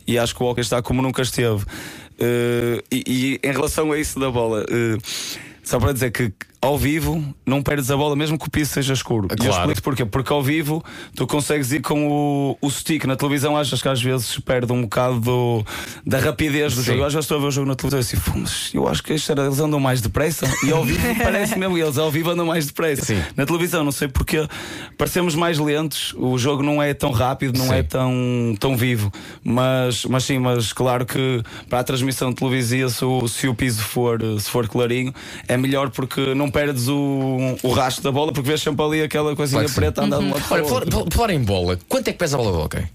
e 0.07 0.17
acho 0.17 0.35
que 0.35 0.43
o 0.43 0.45
hockey 0.45 0.61
está 0.61 0.81
como 0.81 1.01
nunca 1.01 1.21
esteve. 1.21 1.63
Eh, 2.19 2.83
e, 2.91 3.39
e 3.43 3.47
em 3.47 3.51
relação 3.51 3.91
a 3.91 3.97
isso 3.97 4.19
da 4.19 4.29
bola, 4.29 4.63
eh, 4.69 4.97
só 5.63 5.79
para 5.79 5.91
dizer 5.91 6.11
que 6.11 6.31
ao 6.61 6.77
vivo 6.77 7.23
não 7.45 7.61
perdes 7.63 7.89
a 7.89 7.97
bola 7.97 8.15
mesmo 8.15 8.37
que 8.37 8.47
o 8.47 8.51
piso 8.51 8.71
seja 8.71 8.93
escuro. 8.93 9.27
E 9.29 9.33
eu 9.33 9.37
Claro. 9.51 9.61
explico 9.63 9.81
porquê. 9.81 10.05
Porque 10.05 10.31
ao 10.31 10.43
vivo 10.43 10.83
tu 11.15 11.25
consegues 11.25 11.71
ir 11.71 11.81
com 11.81 12.07
o, 12.07 12.57
o 12.61 12.69
stick. 12.69 13.05
Na 13.05 13.15
televisão 13.15 13.57
achas 13.57 13.81
que 13.81 13.87
às 13.87 14.01
vezes 14.01 14.37
perde 14.39 14.71
um 14.71 14.83
bocado 14.83 15.19
do- 15.19 15.65
da 16.05 16.19
rapidez 16.19 16.75
do 16.75 16.81
Sim. 16.81 16.87
jogo. 16.87 16.99
Eu 16.99 17.05
às 17.05 17.13
vezes 17.13 17.25
estou 17.25 17.37
a 17.37 17.41
ver 17.41 17.47
o 17.47 17.51
jogo 17.51 17.67
na 17.67 17.75
televisão 17.75 17.99
e 17.99 18.01
assim, 18.01 18.17
"Pô, 18.31 18.37
mas 18.37 18.69
eu 18.73 18.87
acho 18.87 19.01
que 19.03 19.11
eles 19.11 19.29
andam 19.59 19.79
mais 19.79 20.01
depressa. 20.01 20.45
E 20.65 20.71
ao 20.71 20.83
vivo 20.85 20.99
parece 21.23 21.57
mesmo, 21.57 21.77
eles 21.77 21.97
ao 21.97 22.11
vivo 22.11 22.29
andam 22.29 22.45
mais 22.45 22.67
depressa. 22.67 23.05
Sim. 23.05 23.21
Na 23.35 23.45
televisão, 23.45 23.83
não 23.83 23.91
sei 23.91 24.07
porquê, 24.07 24.47
parecemos 24.97 25.33
mais 25.33 25.57
lentos. 25.57 26.13
O 26.17 26.37
jogo 26.37 26.61
não 26.61 26.81
é 26.81 26.93
tão 26.93 27.11
rápido, 27.11 27.57
não 27.57 27.67
Sim. 27.69 27.73
é 27.73 27.83
tão, 27.83 28.55
tão 28.59 28.77
vivo. 28.77 29.11
Mas, 29.43 30.05
mas 30.05 30.23
sim, 30.25 30.37
mas 30.37 30.71
claro 30.73 31.05
que 31.05 31.41
para 31.69 31.79
a 31.79 31.83
transmissão 31.83 32.31
televisiva, 32.31 32.89
se 32.89 33.03
o, 33.03 33.27
se 33.27 33.47
o 33.47 33.55
piso 33.55 33.81
for, 33.83 34.19
se 34.39 34.49
for 34.49 34.67
clarinho, 34.67 35.11
é 35.47 35.57
melhor 35.57 35.89
porque 35.89 36.35
não 36.35 36.50
perdes 36.51 36.87
o, 36.87 37.57
o 37.63 37.71
rastro 37.71 38.03
da 38.03 38.11
bola, 38.11 38.31
porque 38.31 38.47
vês 38.47 38.61
sempre 38.61 38.83
ali 38.85 39.01
aquela 39.01 39.35
coisinha 39.35 39.67
sim. 39.67 39.73
preta 39.75 40.03
andando 40.03 40.29
lá 40.29 40.41
Olha, 40.51 40.63
falar, 40.65 40.85
falar 41.11 41.33
em 41.33 41.43
bola, 41.43 41.79
quanto 41.89 42.07
é 42.07 42.11
que 42.11 42.19
pesa 42.19 42.37
a 42.37 42.41
bola 42.41 42.51
de 42.57 42.63
hockey? 42.63 42.87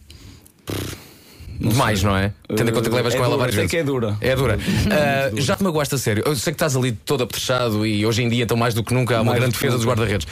Mais, 1.59 2.03
não 2.03 2.15
é? 2.15 2.33
Tendo 2.55 2.71
em 2.71 2.75
conta 2.75 2.91
que 2.91 2.95
levas 2.95 3.15
É 3.15 3.17
com 3.17 3.23
ela 3.25 3.31
dura, 3.35 3.39
várias 3.39 3.55
sei 3.55 3.63
vezes. 3.63 3.71
que 3.71 3.77
é 3.79 3.83
dura. 3.83 4.17
É 4.21 4.37
dura. 4.37 4.59
Ah, 4.91 5.31
já 5.41 5.57
te 5.57 5.63
magoaste 5.63 5.95
a 5.95 5.99
sério. 5.99 6.23
Eu 6.27 6.37
sei 6.37 6.53
que 6.53 6.57
estás 6.57 6.77
ali 6.77 6.93
todo 6.93 7.23
apetrechado 7.25 7.87
e 7.87 8.05
hoje 8.05 8.23
em 8.23 8.29
dia, 8.29 8.45
então 8.45 8.57
mais 8.59 8.75
do 8.75 8.85
que 8.85 8.93
nunca, 8.93 9.17
há 9.17 9.23
uma 9.23 9.33
Mais 9.33 9.39
grande 9.41 9.53
do 9.53 9.59
que 9.59 9.65
defesa 9.65 9.79
dos 9.79 9.87
nunca. 9.87 10.01
guarda-redes. 10.03 10.27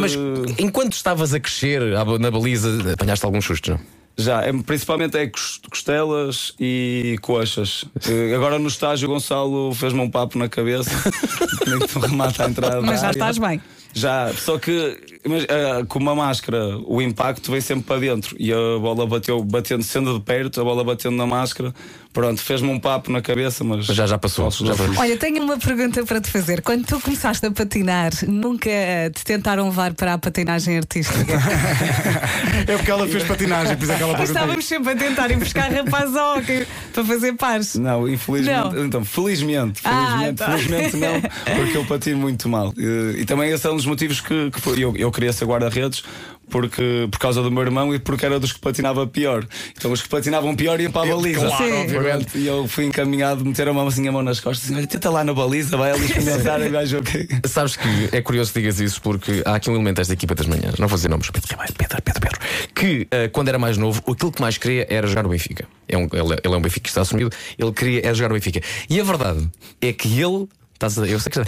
Mas 0.00 0.16
enquanto 0.58 0.94
estavas 0.94 1.34
a 1.34 1.40
crescer 1.40 1.82
à 1.94 2.04
na 2.18 2.30
baliza, 2.30 2.92
apanhaste 2.94 3.24
alguns 3.26 3.44
sustos, 3.44 3.70
não? 3.70 3.80
Já, 4.22 4.42
é, 4.42 4.52
principalmente 4.52 5.16
é 5.16 5.26
cos- 5.26 5.60
costelas 5.70 6.54
e 6.60 7.16
coxas. 7.22 7.84
Eh, 8.08 8.34
Agora 8.34 8.58
no 8.58 8.68
estágio 8.68 9.08
o 9.08 9.12
Gonçalo 9.12 9.74
fez-me 9.74 10.00
um 10.00 10.10
papo 10.10 10.38
na 10.38 10.48
cabeça. 10.48 10.90
Tu 11.92 11.98
remata 11.98 12.44
a 12.44 12.48
entrada. 12.48 12.80
Mas 12.82 13.00
já 13.00 13.08
área. 13.08 13.18
estás 13.18 13.38
bem. 13.38 13.60
Já, 13.92 14.32
só 14.34 14.58
que 14.58 15.19
mas, 15.26 15.44
ah, 15.44 15.84
com 15.86 15.98
uma 15.98 16.14
máscara, 16.14 16.78
o 16.86 17.00
impacto 17.02 17.50
veio 17.50 17.62
sempre 17.62 17.84
para 17.84 18.00
dentro 18.00 18.34
e 18.38 18.52
a 18.52 18.56
bola 18.80 19.06
bateu, 19.06 19.42
batendo 19.44 19.82
sendo 19.82 20.14
de 20.14 20.20
perto, 20.24 20.60
a 20.60 20.64
bola 20.64 20.82
batendo 20.84 21.16
na 21.16 21.26
máscara. 21.26 21.74
Pronto, 22.12 22.40
fez-me 22.42 22.68
um 22.68 22.80
papo 22.80 23.12
na 23.12 23.22
cabeça, 23.22 23.62
mas. 23.62 23.86
Mas 23.86 23.96
já, 23.96 24.04
já 24.04 24.18
passou. 24.18 24.50
Já 24.50 24.74
foi. 24.74 24.96
Olha, 24.96 25.16
tenho 25.16 25.44
uma 25.44 25.56
pergunta 25.56 26.04
para 26.04 26.20
te 26.20 26.28
fazer. 26.28 26.60
Quando 26.60 26.84
tu 26.84 26.98
começaste 26.98 27.46
a 27.46 27.52
patinar, 27.52 28.10
nunca 28.26 28.68
te 29.14 29.24
tentaram 29.24 29.66
levar 29.66 29.94
para 29.94 30.14
a 30.14 30.18
patinagem 30.18 30.76
artística? 30.78 31.20
É 32.66 32.76
porque 32.76 32.90
ela 32.90 33.06
fez 33.08 33.24
patinagem, 33.24 33.76
por 33.76 33.84
isso 33.84 33.92
é 33.92 33.96
que 33.96 34.02
ela 34.02 34.12
perguntou. 34.14 34.34
Estávamos 34.36 34.64
sempre 34.64 34.92
a 34.92 34.96
tentar 34.96 35.30
ir 35.30 35.36
buscar 35.38 35.70
rapazes 35.72 36.14
ao 36.16 36.36
hockey 36.38 36.66
para 36.92 37.04
fazer 37.04 37.32
pares. 37.34 37.74
Não, 37.76 38.08
infelizmente. 38.08 38.74
Não. 38.74 38.84
Então, 38.84 39.04
felizmente, 39.04 39.80
Ah, 39.84 40.06
felizmente, 40.10 40.34
tá. 40.38 40.46
felizmente 40.50 40.96
não, 40.96 41.20
porque 41.56 41.76
eu 41.76 41.84
patino 41.86 42.18
muito 42.18 42.48
mal. 42.48 42.72
E, 42.76 43.20
e 43.20 43.24
também 43.24 43.50
esse 43.50 43.66
é 43.66 43.70
um 43.70 43.76
dos 43.76 43.86
motivos 43.86 44.20
que, 44.20 44.50
que 44.50 44.60
foi- 44.60 44.78
eu, 44.78 44.94
eu 44.96 45.09
queria 45.10 45.32
ser 45.32 45.44
guarda-redes. 45.44 46.02
Porque, 46.50 47.06
por 47.08 47.20
causa 47.20 47.40
do 47.42 47.50
meu 47.50 47.62
irmão 47.62 47.94
e 47.94 48.00
porque 48.00 48.26
era 48.26 48.40
dos 48.40 48.52
que 48.52 48.58
patinava 48.58 49.06
pior. 49.06 49.46
Então 49.76 49.92
os 49.92 50.02
que 50.02 50.08
patinavam 50.08 50.56
pior 50.56 50.80
iam 50.80 50.90
para 50.90 51.08
a 51.12 51.14
baliza. 51.14 51.46
claro, 51.46 51.64
Sim. 51.64 51.72
obviamente. 51.82 52.38
E 52.38 52.44
eu 52.44 52.66
fui 52.66 52.86
encaminhado, 52.86 53.44
meter 53.44 53.68
a 53.68 53.72
mão 53.72 53.86
assim 53.86 54.08
a 54.08 54.10
mão 54.10 54.20
nas 54.20 54.40
costas, 54.40 54.64
assim, 54.64 54.76
olha, 54.76 54.86
tenta 54.86 55.08
lá 55.10 55.22
na 55.22 55.32
baliza, 55.32 55.76
vai 55.76 55.92
ali 55.92 56.06
experimentar 56.06 56.60
e 56.60 56.68
veja 56.68 56.98
o 56.98 57.02
que. 57.04 57.28
Sabes 57.46 57.76
que 57.76 58.08
é 58.10 58.20
curioso 58.20 58.52
que 58.52 58.58
digas 58.58 58.80
isso 58.80 59.00
porque 59.00 59.42
há 59.44 59.54
aqui 59.54 59.70
um 59.70 59.74
elemento 59.74 59.98
desta 59.98 60.12
equipa 60.12 60.34
das 60.34 60.46
manhãs, 60.46 60.76
não 60.76 60.88
vou 60.88 60.96
dizer 60.96 61.08
nomes, 61.08 61.30
Pedro 61.30 61.56
Pedro, 61.56 62.02
Pedro, 62.02 62.20
Pedro, 62.20 62.40
que 62.74 63.06
eh, 63.12 63.28
quando 63.28 63.48
era 63.48 63.58
mais 63.58 63.76
novo, 63.76 64.02
aquilo 64.10 64.32
que 64.32 64.40
mais 64.40 64.58
queria 64.58 64.86
era 64.90 65.06
jogar 65.06 65.22
no 65.22 65.28
Benfica. 65.28 65.68
É 65.88 65.96
um, 65.96 66.08
ele, 66.12 66.40
ele 66.44 66.54
é 66.54 66.56
um 66.56 66.60
Benfica 66.60 66.82
que 66.82 66.88
está 66.88 67.02
assumido, 67.02 67.30
ele 67.58 67.72
queria 67.72 68.00
era 68.04 68.14
jogar 68.14 68.28
no 68.28 68.34
Benfica. 68.34 68.60
E 68.88 69.00
a 69.00 69.04
verdade 69.04 69.48
é 69.80 69.92
que 69.92 70.20
ele. 70.20 70.48
Estás 70.80 70.98
a, 70.98 71.06
eu 71.06 71.20
sei 71.20 71.30
que 71.30 71.38
a 71.40 71.44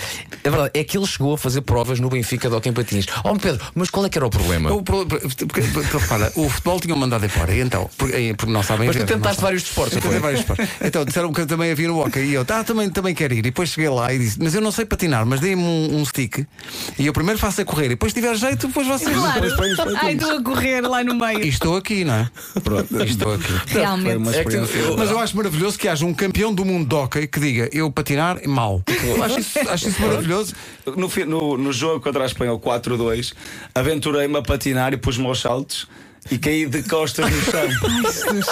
verdade 0.51 0.71
é 0.75 0.85
que 0.85 0.99
ele 0.99 1.07
chegou 1.07 1.33
a 1.33 1.39
fazer 1.39 1.63
provas 1.63 1.99
no 1.99 2.11
Benfica 2.11 2.51
de 2.51 2.55
Hockey 2.55 2.69
em 2.69 2.73
Patins. 2.75 3.07
Oh 3.25 3.35
Pedro, 3.35 3.65
mas 3.75 3.89
qual 3.89 4.05
é 4.05 4.11
que 4.11 4.19
era 4.19 4.27
o 4.27 4.31
problema? 4.31 4.71
O 4.71 4.83
pro- 4.83 5.07
porque, 5.07 5.27
porque, 5.73 5.97
repara, 5.97 6.31
o 6.37 6.51
futebol 6.51 6.79
tinha 6.79 6.95
mandado 6.95 7.25
embora, 7.25 7.55
e 7.55 7.61
então, 7.61 7.89
porque, 7.97 8.35
porque 8.37 8.53
não 8.53 8.63
sabem 8.63 8.89
Mas 8.89 8.97
tu 8.97 8.99
ver, 8.99 9.07
tentaste 9.07 9.41
vários 9.41 9.63
desportos, 9.63 10.05
Eu 10.05 10.21
vários 10.21 10.41
desportos. 10.41 10.69
Então 10.83 11.03
disseram 11.07 11.33
que 11.33 11.47
também 11.47 11.71
havia 11.73 11.89
no 11.89 11.99
hockey 11.99 12.21
e 12.21 12.35
eu, 12.35 12.45
tá, 12.45 12.63
também, 12.63 12.91
também 12.91 13.15
quero 13.15 13.33
ir. 13.33 13.39
E 13.39 13.43
depois 13.43 13.71
cheguei 13.71 13.89
lá 13.89 14.13
e 14.13 14.19
disse, 14.19 14.37
mas 14.39 14.55
eu 14.55 14.61
não 14.61 14.71
sei 14.71 14.85
patinar, 14.85 15.25
mas 15.25 15.41
dei-me 15.41 15.63
um, 15.63 15.97
um 16.01 16.05
stick 16.05 16.45
e 16.99 17.07
eu 17.07 17.13
primeiro 17.15 17.39
faço 17.41 17.63
a 17.63 17.65
correr 17.65 17.87
e 17.87 17.89
depois 17.91 18.13
se 18.13 18.21
tiver 18.21 18.35
jeito, 18.37 18.67
depois 18.67 18.87
vocês. 18.87 19.17
Claro. 19.17 19.41
Ai, 20.03 20.13
estou 20.13 20.37
a 20.37 20.43
correr 20.43 20.83
lá 20.83 21.03
no 21.03 21.15
meio. 21.15 21.43
E 21.43 21.49
estou 21.49 21.79
aqui, 21.79 22.05
não 22.05 22.15
é? 22.17 22.31
Pronto, 22.63 23.03
estou 23.03 23.33
aqui. 23.33 23.53
Realmente. 23.69 24.29
É 24.37 24.45
que 24.45 24.57
eu- 24.57 24.97
Mas 24.99 25.11
eu 25.11 25.19
acho 25.19 25.35
maravilhoso 25.39 25.79
que 25.79 25.89
haja 25.89 26.05
um 26.05 26.13
campeão 26.13 26.53
do 26.53 26.67
mundo 26.67 26.87
de 26.87 26.95
hockey 26.95 27.27
que 27.27 27.41
diga 27.41 27.71
eu 27.73 27.91
patinar 27.91 28.37
mal. 28.47 28.83
Acho 29.25 29.41
isso, 29.41 29.59
acho 29.69 29.89
isso 29.89 30.03
maravilhoso. 30.03 30.55
No, 30.97 31.09
no, 31.27 31.59
no 31.59 31.73
jogo 31.73 32.01
contra 32.01 32.25
a 32.25 32.27
Espanha, 32.27 32.53
o 32.53 32.61
4-2, 32.61 33.35
aventurei-me 33.75 34.39
a 34.39 34.43
patinar 34.43 34.93
e 34.95 34.97
pus-me 34.99 35.27
aos 35.27 35.41
saltos. 35.41 35.89
E 36.31 36.39
caí 36.39 36.67
de 36.67 36.83
costas 36.85 37.31
no 37.31 37.43
chão. 37.43 37.69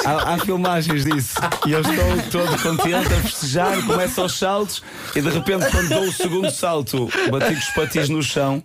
há, 0.04 0.34
há 0.34 0.38
filmagens 0.38 1.04
disso. 1.04 1.34
E 1.66 1.72
eu 1.72 1.80
estou 1.80 2.42
todo 2.42 2.62
contente 2.62 3.12
a 3.12 3.22
festejar, 3.22 3.86
começo 3.86 4.20
aos 4.20 4.38
saltos 4.38 4.82
e 5.14 5.20
de 5.20 5.28
repente, 5.30 5.70
quando 5.70 5.88
dou 5.88 6.04
o 6.04 6.12
segundo 6.12 6.50
salto, 6.50 7.08
bati 7.30 7.54
com 7.54 7.60
os 7.60 7.68
patins 7.70 8.08
no 8.08 8.22
chão 8.22 8.62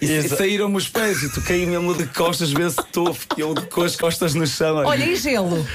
e 0.00 0.22
saíram-me 0.22 0.76
os 0.76 0.88
pés. 0.88 1.22
E 1.22 1.32
tu 1.32 1.42
caí 1.42 1.66
mesmo 1.66 1.94
de 1.94 2.06
costas, 2.06 2.52
vê 2.52 2.68
se 2.70 2.80
estou 2.80 3.16
eu 3.36 3.54
com 3.70 3.82
as 3.82 3.96
costas 3.96 4.34
no 4.34 4.46
chão. 4.46 4.76
Olha, 4.76 5.04
e 5.04 5.16
gelo? 5.16 5.66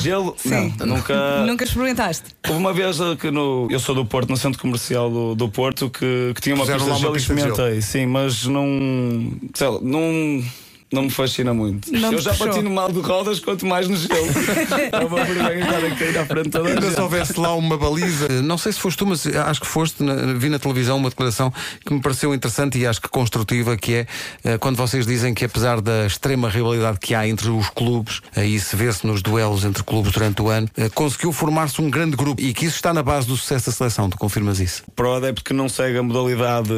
Gelo? 0.00 0.34
Sim. 0.38 0.74
Não, 0.78 0.86
nunca. 0.86 1.44
Nunca 1.44 1.64
experimentaste? 1.64 2.24
Houve 2.46 2.58
uma 2.58 2.72
vez 2.72 3.00
uh, 3.00 3.16
que 3.16 3.30
no, 3.30 3.68
eu 3.70 3.80
sou 3.80 3.94
do 3.94 4.04
Porto, 4.04 4.30
no 4.30 4.36
centro 4.36 4.60
comercial 4.60 5.10
do, 5.10 5.34
do 5.34 5.48
Porto, 5.48 5.90
que, 5.90 6.32
que 6.34 6.40
tinha 6.40 6.54
uma 6.54 6.64
Puseram 6.64 6.80
pista 6.80 6.94
de 6.94 7.00
gelo 7.00 7.14
e 7.14 7.18
experimentei, 7.18 7.82
sim, 7.82 8.06
mas 8.06 8.46
não. 8.46 9.32
Sei 9.54 9.68
lá, 9.68 9.78
não. 9.82 10.44
Não 10.90 11.02
me 11.02 11.10
fascina 11.10 11.52
muito. 11.52 11.92
Não 11.92 12.12
eu 12.12 12.18
já 12.18 12.30
puxou. 12.30 12.48
patino 12.48 12.70
mal 12.70 12.90
de 12.90 13.00
rodas, 13.00 13.40
quanto 13.40 13.66
mais 13.66 13.86
no 13.88 13.96
gelo. 13.96 14.26
é 14.90 15.04
uma 15.04 15.24
vergonha 15.24 15.60
estar 15.60 15.84
a 15.84 15.90
cair 15.94 16.18
à 16.18 16.26
frente 16.26 16.50
toda 16.50 16.68
a 16.68 16.72
Ainda 16.72 16.90
se 16.90 17.00
houvesse 17.00 17.38
lá 17.38 17.54
uma 17.54 17.76
baliza, 17.76 18.28
não 18.42 18.56
sei 18.56 18.72
se 18.72 18.80
foste 18.80 18.98
tu, 18.98 19.06
mas 19.06 19.26
acho 19.26 19.60
que 19.60 19.66
foste, 19.66 20.02
vi 20.38 20.48
na 20.48 20.58
televisão 20.58 20.96
uma 20.96 21.10
declaração 21.10 21.52
que 21.84 21.92
me 21.92 22.00
pareceu 22.00 22.34
interessante 22.34 22.78
e 22.78 22.86
acho 22.86 23.02
que 23.02 23.08
construtiva, 23.08 23.76
que 23.76 23.94
é 23.94 24.06
eh, 24.44 24.58
quando 24.58 24.76
vocês 24.76 25.06
dizem 25.06 25.34
que 25.34 25.44
apesar 25.44 25.80
da 25.82 26.06
extrema 26.06 26.48
rivalidade 26.48 26.98
que 26.98 27.14
há 27.14 27.28
entre 27.28 27.50
os 27.50 27.68
clubes, 27.68 28.22
aí 28.34 28.58
se 28.58 28.74
vê-se 28.74 29.06
nos 29.06 29.20
duelos 29.20 29.64
entre 29.64 29.82
clubes 29.82 30.12
durante 30.12 30.40
o 30.40 30.48
ano, 30.48 30.68
eh, 30.76 30.88
conseguiu 30.88 31.32
formar-se 31.32 31.82
um 31.82 31.90
grande 31.90 32.16
grupo 32.16 32.40
e 32.40 32.54
que 32.54 32.64
isso 32.64 32.76
está 32.76 32.94
na 32.94 33.02
base 33.02 33.26
do 33.26 33.36
sucesso 33.36 33.66
da 33.66 33.72
seleção, 33.72 34.08
tu 34.08 34.16
confirmas 34.16 34.58
isso? 34.58 34.82
Para 34.96 35.08
o 35.08 35.14
adepto 35.14 35.44
que 35.44 35.52
não 35.52 35.68
segue 35.68 35.98
a 35.98 36.02
modalidade 36.02 36.72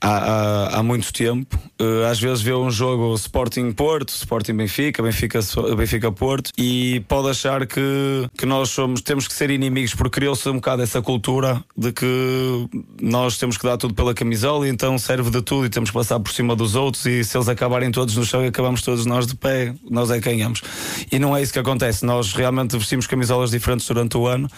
há, 0.00 0.08
há, 0.08 0.78
há 0.78 0.82
muito 0.82 1.12
tempo, 1.12 1.58
eh, 1.78 2.06
às 2.10 2.18
vezes 2.18 2.42
vê 2.42 2.54
um 2.54 2.70
jogo 2.70 3.14
Sporting 3.14 3.72
Porto, 3.72 4.10
Sporting 4.10 4.54
Benfica, 4.54 5.02
Benfica, 5.02 5.40
Benfica 5.76 6.10
Porto 6.12 6.50
e 6.56 7.00
pode 7.08 7.28
achar 7.28 7.66
que, 7.66 8.28
que 8.36 8.46
nós 8.46 8.70
somos, 8.70 9.02
temos 9.02 9.28
que 9.28 9.34
ser 9.34 9.50
inimigos 9.50 9.94
porque 9.94 10.20
criou-se 10.20 10.48
um 10.48 10.54
bocado 10.54 10.82
essa 10.82 11.02
cultura 11.02 11.62
de 11.76 11.92
que 11.92 12.68
nós 13.00 13.38
temos 13.38 13.56
que 13.56 13.64
dar 13.64 13.76
tudo 13.76 13.94
pela 13.94 14.14
camisola 14.14 14.66
e 14.66 14.70
então 14.70 14.98
serve 14.98 15.30
de 15.30 15.42
tudo 15.42 15.66
e 15.66 15.68
temos 15.68 15.90
que 15.90 15.94
passar 15.94 16.18
por 16.20 16.32
cima 16.32 16.56
dos 16.56 16.74
outros 16.74 17.04
e 17.06 17.22
se 17.24 17.36
eles 17.36 17.48
acabarem 17.48 17.90
todos 17.90 18.16
no 18.16 18.24
chão 18.24 18.44
e 18.44 18.48
acabamos 18.48 18.82
todos 18.82 19.06
nós 19.06 19.26
de 19.26 19.34
pé, 19.34 19.74
nós 19.88 20.10
é 20.10 20.20
que 20.20 20.30
ganhamos. 20.30 20.62
E 21.10 21.18
não 21.18 21.36
é 21.36 21.42
isso 21.42 21.52
que 21.52 21.58
acontece. 21.58 22.04
Nós 22.04 22.32
realmente 22.32 22.76
vestimos 22.76 23.06
camisolas 23.06 23.50
diferentes 23.50 23.86
durante 23.86 24.16
o 24.16 24.26
ano, 24.26 24.48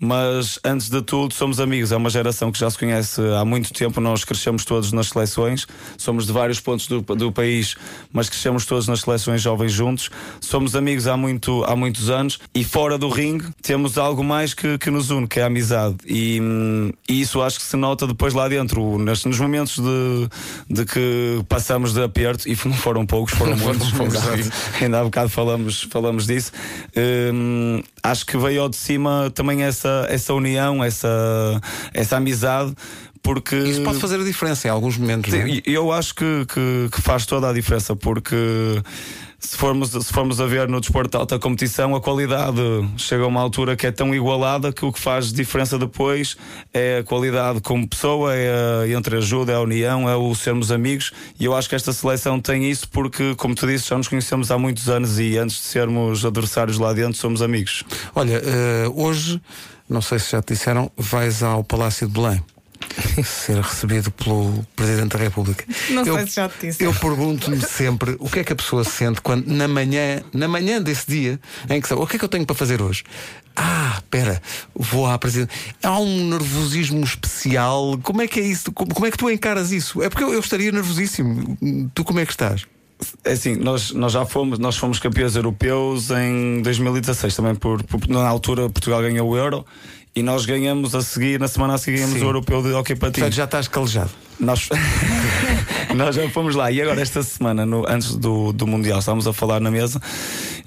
mas 0.00 0.58
antes 0.64 0.88
de 0.88 1.02
tudo 1.02 1.34
somos 1.34 1.60
amigos. 1.60 1.92
É 1.92 1.96
uma 1.96 2.10
geração 2.10 2.50
que 2.50 2.58
já 2.58 2.70
se 2.70 2.78
conhece 2.78 3.20
há 3.38 3.44
muito 3.44 3.72
tempo. 3.72 4.00
Nós 4.00 4.24
crescemos 4.24 4.64
todos 4.64 4.92
nas 4.92 5.08
seleções, 5.08 5.66
somos 5.98 6.26
de 6.26 6.32
vários 6.32 6.58
pontos 6.58 6.86
do, 6.86 7.00
do 7.02 7.30
país, 7.30 7.76
mas 8.12 8.28
crescemos 8.28 8.64
todos 8.64 8.88
nas 8.88 9.00
seleções 9.00 9.42
jovens 9.42 9.72
juntos. 9.72 10.10
Somos 10.40 10.74
amigos 10.74 11.06
há, 11.06 11.16
muito, 11.16 11.62
há 11.64 11.76
muitos 11.76 12.08
anos 12.08 12.38
e 12.54 12.64
fora 12.64 12.96
do 12.96 13.08
ringue 13.08 13.46
temos 13.62 13.98
algo 13.98 14.24
mais 14.24 14.54
que, 14.54 14.78
que 14.78 14.90
nos 14.90 15.10
une, 15.10 15.26
que 15.26 15.38
é 15.38 15.42
a 15.42 15.46
amizade. 15.46 15.96
E, 16.06 16.40
e 17.08 17.20
isso 17.20 17.42
acho 17.42 17.58
que 17.58 17.64
se 17.64 17.76
nota 17.76 18.06
depois 18.06 18.32
lá 18.34 18.48
dentro, 18.48 18.98
nos, 18.98 19.24
nos 19.24 19.38
momentos 19.38 19.78
de, 19.78 20.28
de 20.68 20.84
que 20.84 21.44
passamos 21.48 21.92
de 21.92 22.02
aperto, 22.02 22.48
e 22.48 22.56
não 22.64 22.74
foram 22.78 23.04
poucos, 23.04 23.34
foram 23.34 23.56
muitos. 23.56 23.90
Vários. 23.90 24.50
Ainda 24.80 25.00
há 25.00 25.04
bocado 25.04 25.28
falamos, 25.28 25.82
falamos 25.90 26.26
disso. 26.26 26.52
Hum, 26.96 27.82
acho 28.02 28.24
que 28.26 28.36
veio 28.36 28.62
ao 28.62 28.68
de 28.68 28.76
cima 28.76 29.30
também 29.34 29.62
essa, 29.62 29.89
essa 30.08 30.34
união, 30.34 30.82
essa, 30.82 31.08
essa 31.92 32.16
amizade. 32.16 32.74
Porque 33.22 33.54
Isso 33.56 33.82
pode 33.82 33.98
fazer 33.98 34.18
a 34.18 34.24
diferença 34.24 34.66
em 34.66 34.70
alguns 34.70 34.96
momentos. 34.96 35.32
é? 35.32 35.44
Sim, 35.44 35.62
e 35.66 35.74
eu 35.74 35.92
acho 35.92 36.14
que, 36.14 36.46
que, 36.46 36.88
que 36.90 37.02
faz 37.02 37.26
toda 37.26 37.50
a 37.50 37.52
diferença 37.52 37.94
porque 37.94 38.34
se 39.40 39.56
formos, 39.56 39.90
se 39.90 40.12
formos 40.12 40.38
a 40.38 40.46
ver 40.46 40.68
no 40.68 40.80
desporto 40.80 41.10
de 41.12 41.16
alta 41.16 41.38
competição, 41.38 41.96
a 41.96 42.00
qualidade 42.00 42.60
chega 42.98 43.24
a 43.24 43.26
uma 43.26 43.40
altura 43.40 43.74
que 43.74 43.86
é 43.86 43.90
tão 43.90 44.14
igualada 44.14 44.70
que 44.70 44.84
o 44.84 44.92
que 44.92 45.00
faz 45.00 45.32
diferença 45.32 45.78
depois 45.78 46.36
é 46.74 46.98
a 46.98 47.04
qualidade 47.04 47.60
como 47.62 47.88
pessoa, 47.88 48.34
é 48.34 48.52
a, 48.84 48.88
entre 48.88 49.16
a 49.16 49.18
ajuda, 49.18 49.52
é 49.52 49.54
a 49.54 49.60
união, 49.60 50.08
é 50.08 50.14
o 50.14 50.34
sermos 50.34 50.70
amigos. 50.70 51.10
E 51.38 51.46
eu 51.46 51.56
acho 51.56 51.70
que 51.70 51.74
esta 51.74 51.90
seleção 51.92 52.38
tem 52.38 52.70
isso 52.70 52.86
porque, 52.90 53.34
como 53.34 53.54
tu 53.54 53.66
disse, 53.66 53.88
já 53.88 53.96
nos 53.96 54.08
conhecemos 54.08 54.50
há 54.50 54.58
muitos 54.58 54.90
anos 54.90 55.18
e 55.18 55.38
antes 55.38 55.56
de 55.56 55.62
sermos 55.62 56.24
adversários 56.24 56.78
lá 56.78 56.92
dentro, 56.92 57.18
somos 57.18 57.40
amigos. 57.40 57.82
Olha, 58.14 58.42
eh, 58.44 58.90
hoje, 58.94 59.40
não 59.90 60.00
sei 60.00 60.20
se 60.20 60.30
já 60.30 60.40
te 60.40 60.54
disseram, 60.54 60.90
vais 60.96 61.42
ao 61.42 61.64
Palácio 61.64 62.06
de 62.06 62.12
Belém. 62.12 62.42
Ser 63.24 63.60
recebido 63.60 64.10
pelo 64.10 64.64
Presidente 64.74 65.16
da 65.16 65.18
República. 65.18 65.64
Não 65.90 66.04
eu, 66.06 66.14
sei 66.14 66.26
se 66.26 66.36
já 66.36 66.48
te 66.48 66.66
disse. 66.66 66.82
Eu 66.82 66.94
pergunto-me 66.94 67.60
sempre 67.60 68.16
o 68.18 68.28
que 68.28 68.38
é 68.38 68.44
que 68.44 68.52
a 68.52 68.56
pessoa 68.56 68.84
sente 68.84 69.20
quando 69.20 69.46
na 69.46 69.68
manhã, 69.68 70.22
na 70.32 70.48
manhã 70.48 70.80
desse 70.80 71.06
dia, 71.06 71.40
em 71.68 71.80
que 71.80 71.88
sabe, 71.88 72.00
o 72.00 72.06
que 72.06 72.16
é 72.16 72.18
que 72.18 72.24
eu 72.24 72.28
tenho 72.28 72.46
para 72.46 72.56
fazer 72.56 72.80
hoje? 72.80 73.04
Ah, 73.54 73.96
espera, 73.96 74.40
vou 74.74 75.06
à 75.06 75.18
Presidente. 75.18 75.52
Há 75.82 75.98
um 75.98 76.30
nervosismo 76.30 77.04
especial. 77.04 77.98
Como 78.02 78.22
é 78.22 78.28
que 78.28 78.40
é 78.40 78.44
isso? 78.44 78.72
Como, 78.72 78.94
como 78.94 79.06
é 79.06 79.10
que 79.10 79.18
tu 79.18 79.28
encaras 79.28 79.72
isso? 79.72 80.02
É 80.02 80.08
porque 80.08 80.24
eu, 80.24 80.32
eu 80.32 80.40
estaria 80.40 80.72
nervosíssimo. 80.72 81.58
Tu 81.94 82.04
como 82.04 82.20
é 82.20 82.26
que 82.26 82.32
estás? 82.32 82.64
É 83.24 83.32
assim, 83.32 83.56
nós, 83.56 83.92
nós 83.92 84.12
já 84.12 84.24
fomos, 84.26 84.58
nós 84.58 84.76
fomos 84.76 84.98
campeões 84.98 85.36
europeus 85.36 86.10
em 86.10 86.60
2016 86.62 87.34
também 87.36 87.54
por, 87.54 87.82
por- 87.84 88.08
na 88.08 88.26
altura 88.28 88.68
Portugal 88.68 89.00
ganhou 89.02 89.28
o 89.28 89.36
Euro 89.36 89.64
e 90.14 90.22
nós 90.22 90.44
ganhamos 90.44 90.94
a 90.94 91.02
seguir, 91.02 91.38
na 91.38 91.46
semana 91.48 91.74
a 91.74 91.78
seguir 91.78 91.98
ganhamos 91.98 92.18
Sim. 92.18 92.24
o 92.24 92.28
Europeu 92.28 92.62
de 92.62 92.72
Hockey 92.72 92.94
Patins. 92.96 93.14
Portanto, 93.20 93.34
já 93.34 93.44
estás 93.44 93.68
calejado. 93.68 94.10
Nós, 94.38 94.68
nós 95.94 96.16
já 96.16 96.28
fomos 96.30 96.54
lá 96.54 96.70
e 96.70 96.80
agora 96.80 97.00
esta 97.00 97.22
semana, 97.22 97.64
no- 97.66 97.84
antes 97.88 98.16
do, 98.16 98.52
do 98.52 98.66
Mundial, 98.66 98.98
estávamos 98.98 99.26
a 99.26 99.32
falar 99.32 99.60
na 99.60 99.70
mesa 99.70 100.00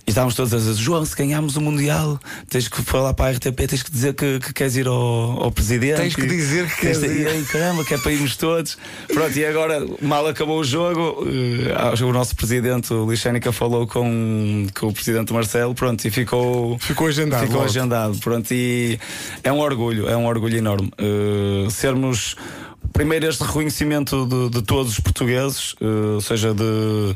e 0.06 0.10
estávamos 0.10 0.36
todos 0.36 0.54
a 0.54 0.58
dizer: 0.58 0.74
João, 0.74 1.06
se 1.06 1.16
ganharmos 1.16 1.56
o 1.56 1.62
Mundial, 1.62 2.20
tens 2.50 2.68
que 2.68 2.82
falar 2.82 3.14
para 3.14 3.30
a 3.30 3.32
RTP, 3.32 3.68
tens 3.68 3.84
que 3.84 3.92
dizer 3.92 4.14
que, 4.14 4.40
que 4.40 4.54
queres 4.54 4.76
ir 4.76 4.86
ao, 4.88 5.44
ao 5.44 5.52
presidente. 5.52 5.98
Tens 5.98 6.16
que 6.16 6.26
dizer 6.28 6.68
que 6.68 6.82
queres 6.82 7.02
ir. 7.04 7.22
e 7.22 7.28
aí, 7.28 7.44
caramba, 7.46 7.84
que 7.86 7.94
é 7.94 7.98
para 7.98 8.12
irmos 8.12 8.36
todos. 8.36 8.78
Pronto, 9.08 9.38
e 9.38 9.46
agora, 9.46 9.86
mal 10.02 10.28
acabou 10.28 10.60
o 10.60 10.64
jogo, 10.64 11.26
eh, 11.28 12.04
o 12.04 12.12
nosso 12.12 12.36
presidente, 12.36 12.94
o 12.94 13.10
Lixénica, 13.10 13.52
falou 13.54 13.88
com, 13.88 14.68
com 14.78 14.88
o 14.88 14.94
presidente 14.94 15.32
Marcelo, 15.32 15.74
pronto, 15.74 16.06
e 16.06 16.12
ficou. 16.12 16.78
Ficou 16.80 17.08
agendado 17.08 17.42
Ficou 17.44 17.58
logo. 17.58 17.70
agendado, 17.70 18.18
pronto, 18.20 18.54
e 18.54 19.00
é 19.44 19.52
um 19.52 19.60
orgulho, 19.60 20.10
é 20.10 20.18
um 20.18 20.26
orgulho 20.26 20.58
enorme. 20.58 20.92
eh, 20.98 21.70
sermos 21.70 22.36
primeiro 22.94 23.28
este 23.28 23.44
reconhecimento 23.44 24.26
de, 24.26 24.50
de 24.50 24.62
todos 24.62 24.94
os 24.94 25.00
portugueses, 25.00 25.76
eh, 25.82 25.86
ou 26.16 26.22
seja, 26.22 26.54
de, 26.54 27.16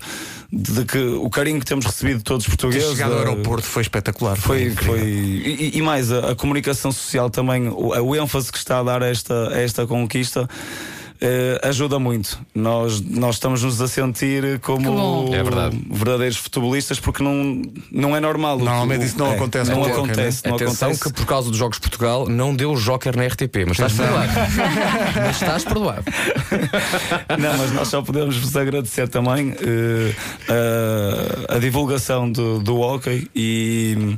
de 0.51 0.84
que 0.86 0.98
o 0.98 1.29
carinho 1.29 1.60
que 1.60 1.65
temos 1.65 1.86
recebido 1.86 2.17
de 2.17 2.24
todos 2.24 2.46
os 2.48 2.51
Ter 2.51 2.57
portugueses. 2.57 2.89
chegado 2.89 3.13
ao 3.13 3.19
eh, 3.19 3.29
aeroporto 3.29 3.65
foi 3.65 3.84
espetacular. 3.84 4.36
foi, 4.36 4.63
incrível. 4.63 4.96
foi 4.98 5.07
e, 5.07 5.77
e 5.77 5.81
mais 5.81 6.12
a, 6.12 6.31
a 6.31 6.36
comunicação 6.36 6.91
social 6.91 7.29
também, 7.29 7.67
o, 7.69 7.89
o 8.01 8.15
ênfase 8.15 8.51
que 8.51 8.57
está 8.57 8.79
a 8.79 8.84
dar 8.84 9.03
a 9.03 9.07
esta, 9.07 9.50
a 9.53 9.60
esta 9.62 9.86
conquista. 9.88 10.50
Eh, 11.21 11.59
ajuda 11.63 11.97
muito. 12.00 12.39
Nós, 12.53 13.01
nós 13.01 13.36
estamos-nos 13.36 13.81
a 13.81 13.88
sentir 13.88 14.59
como. 14.59 15.33
É 15.33 15.43
verdade. 15.43 15.79
verdadeiros 15.89 16.38
futebolistas 16.38 17.00
porque 17.00 17.24
não, 17.24 17.62
não 17.91 18.15
é 18.15 18.19
normal. 18.19 18.57
Normalmente 18.59 19.01
O- 19.01 19.05
isso 19.05 19.17
não 19.17 19.27
é, 19.31 19.36
acontece 19.36 19.69
Não 19.71 19.77
qualquer, 19.77 19.93
acontece. 19.95 20.47
Não 20.47 20.55
Atenção 20.55 20.89
acontece. 20.89 21.03
que 21.13 21.13
por 21.19 21.25
causa 21.25 21.50
dos 21.50 21.57
Jogos 21.57 21.77
de 21.77 21.81
Portugal 21.81 22.27
não 22.27 22.55
deu 22.55 22.75
Joker 22.75 23.15
na 23.17 23.25
RTP, 23.25 23.65
mas 23.67 23.71
estás 23.79 23.93
perdoado. 23.93 24.31
mas 25.15 25.36
estás 25.41 25.63
perdoado. 25.63 26.03
Não, 27.39 27.57
mas 27.57 27.71
nós 27.74 27.88
só 27.88 28.01
podemos 28.01 28.38
vos 28.38 28.55
agradecer 28.55 29.07
também 29.07 29.53
eh, 29.59 30.13
a, 31.50 31.55
a 31.55 31.59
divulgação 31.59 32.31
do, 32.31 32.59
do 32.59 32.79
hockey 32.79 33.29
e, 33.36 34.17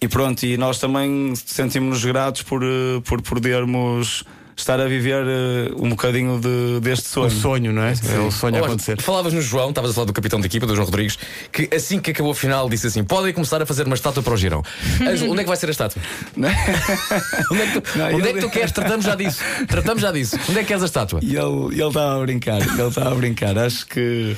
e 0.00 0.08
pronto, 0.08 0.42
e 0.44 0.56
nós 0.56 0.78
também 0.78 1.32
sentimos-nos 1.36 2.04
gratos 2.04 2.42
por, 2.42 2.62
eh, 2.62 3.00
por 3.04 3.20
podermos 3.22 4.24
estar 4.60 4.80
a 4.80 4.86
viver 4.86 5.24
eh, 5.26 5.72
um 5.76 5.90
bocadinho 5.90 6.40
de, 6.40 6.80
deste 6.80 7.08
sonho. 7.08 7.26
O 7.26 7.30
sonho, 7.30 7.72
não 7.72 7.82
é? 7.82 7.92
É 7.92 8.18
o 8.18 8.30
sonho 8.30 8.54
a 8.54 8.58
Olha, 8.58 8.66
acontecer. 8.66 9.00
Falavas 9.00 9.32
no 9.32 9.42
João, 9.42 9.70
estavas 9.70 9.90
a 9.90 9.94
falar 9.94 10.06
do 10.06 10.12
capitão 10.12 10.40
da 10.40 10.46
equipa, 10.46 10.66
do 10.66 10.74
João 10.74 10.86
Rodrigues, 10.86 11.18
que 11.52 11.68
assim 11.74 11.98
que 11.98 12.10
acabou 12.10 12.32
a 12.32 12.34
final 12.34 12.68
disse 12.68 12.86
assim: 12.86 13.04
podem 13.04 13.32
começar 13.32 13.60
a 13.60 13.66
fazer 13.66 13.86
uma 13.86 13.94
estátua 13.94 14.22
para 14.22 14.32
o 14.34 14.36
Girão. 14.36 14.62
Onde 15.00 15.40
é 15.40 15.42
que 15.42 15.48
vai 15.48 15.56
ser 15.56 15.68
a 15.68 15.70
estátua? 15.72 16.02
onde 16.36 17.62
é 17.62 17.66
que 17.66 17.80
tu, 17.80 17.98
Não, 17.98 18.14
onde 18.14 18.28
é 18.28 18.32
que 18.32 18.40
tu 18.40 18.50
queres? 18.50 18.72
Tratamos 18.72 19.04
já 19.04 19.14
disso. 19.14 19.40
Tratamos 19.68 20.02
já 20.02 20.12
disso. 20.12 20.38
Onde 20.48 20.58
é 20.58 20.62
que 20.62 20.68
queres 20.68 20.82
a 20.82 20.86
estátua? 20.86 21.20
E 21.22 21.36
ele 21.36 21.70
ele 21.70 21.82
estava 21.82 22.16
a 22.16 22.20
brincar, 22.20 22.60
ele 22.60 22.82
estava 22.82 23.12
a 23.12 23.14
brincar. 23.14 23.58
Acho 23.58 23.86
que 23.86 24.36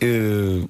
eh, 0.00 0.66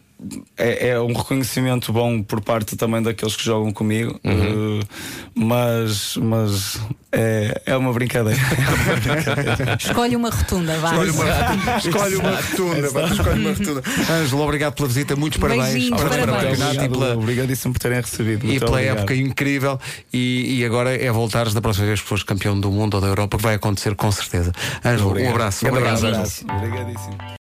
é, 0.57 0.89
é 0.89 1.01
um 1.01 1.13
reconhecimento 1.13 1.93
bom 1.93 2.23
por 2.23 2.41
parte 2.41 2.75
também 2.77 3.03
daqueles 3.03 3.37
que 3.37 3.45
jogam 3.45 3.71
comigo, 3.73 4.19
Uhum. 4.25 4.81
eh, 4.81 4.87
mas, 5.35 6.17
mas 6.17 6.81
é, 7.13 7.61
é 7.67 7.77
uma 7.77 7.93
brincadeira. 7.93 8.41
Escolhe 9.79 10.17
uma 10.17 10.31
rotunda, 10.31 10.79
vá. 10.79 10.91
Escolhe 10.91 11.11
uma, 11.11 11.79
escolhe 11.79 12.17
uma 12.17 12.31
rotunda. 12.31 12.91
pá, 12.93 13.01
Escolhe 13.09 13.41
uma 13.41 13.51
rotunda. 13.53 13.83
Ângelo, 14.11 14.43
obrigado 14.43 14.75
pela 14.75 14.89
visita, 14.89 15.17
muitos 15.17 15.39
parabéns. 15.39 15.73
Beijinhos, 15.73 16.03
Parabéns 16.03 16.25
parabéns. 16.27 16.59
campeonato 16.59 16.75
e 16.75 16.79
Obrigado, 16.87 16.99
pela, 16.99 17.17
Obrigadíssimo 17.17 17.73
por 17.75 17.81
terem 17.81 18.01
recebido. 18.01 18.47
e 18.47 18.59
pela 18.59 18.71
obrigado. 18.73 18.97
época 18.99 19.15
incrível. 19.15 19.79
E, 20.13 20.59
e 20.61 20.65
agora 20.65 20.95
é 20.97 21.11
voltares 21.13 21.53
da 21.53 21.61
próxima 21.61 21.87
vez 21.87 22.01
que 22.01 22.09
fores 22.09 22.23
campeão 22.25 22.59
do 22.59 22.71
mundo 22.71 22.95
ou 22.95 23.01
da 23.01 23.07
Europa, 23.09 23.37
que 23.37 23.43
vai 23.43 23.55
acontecer 23.57 23.95
com 23.95 24.11
certeza. 24.11 24.53
Ângelo, 24.85 25.09
um 25.09 25.11
Obrigado. 25.11 25.33
abraço. 25.35 25.69
Obrigado. 25.69 26.07
abraço. 26.07 26.45
Obrigadíssimo. 26.51 27.17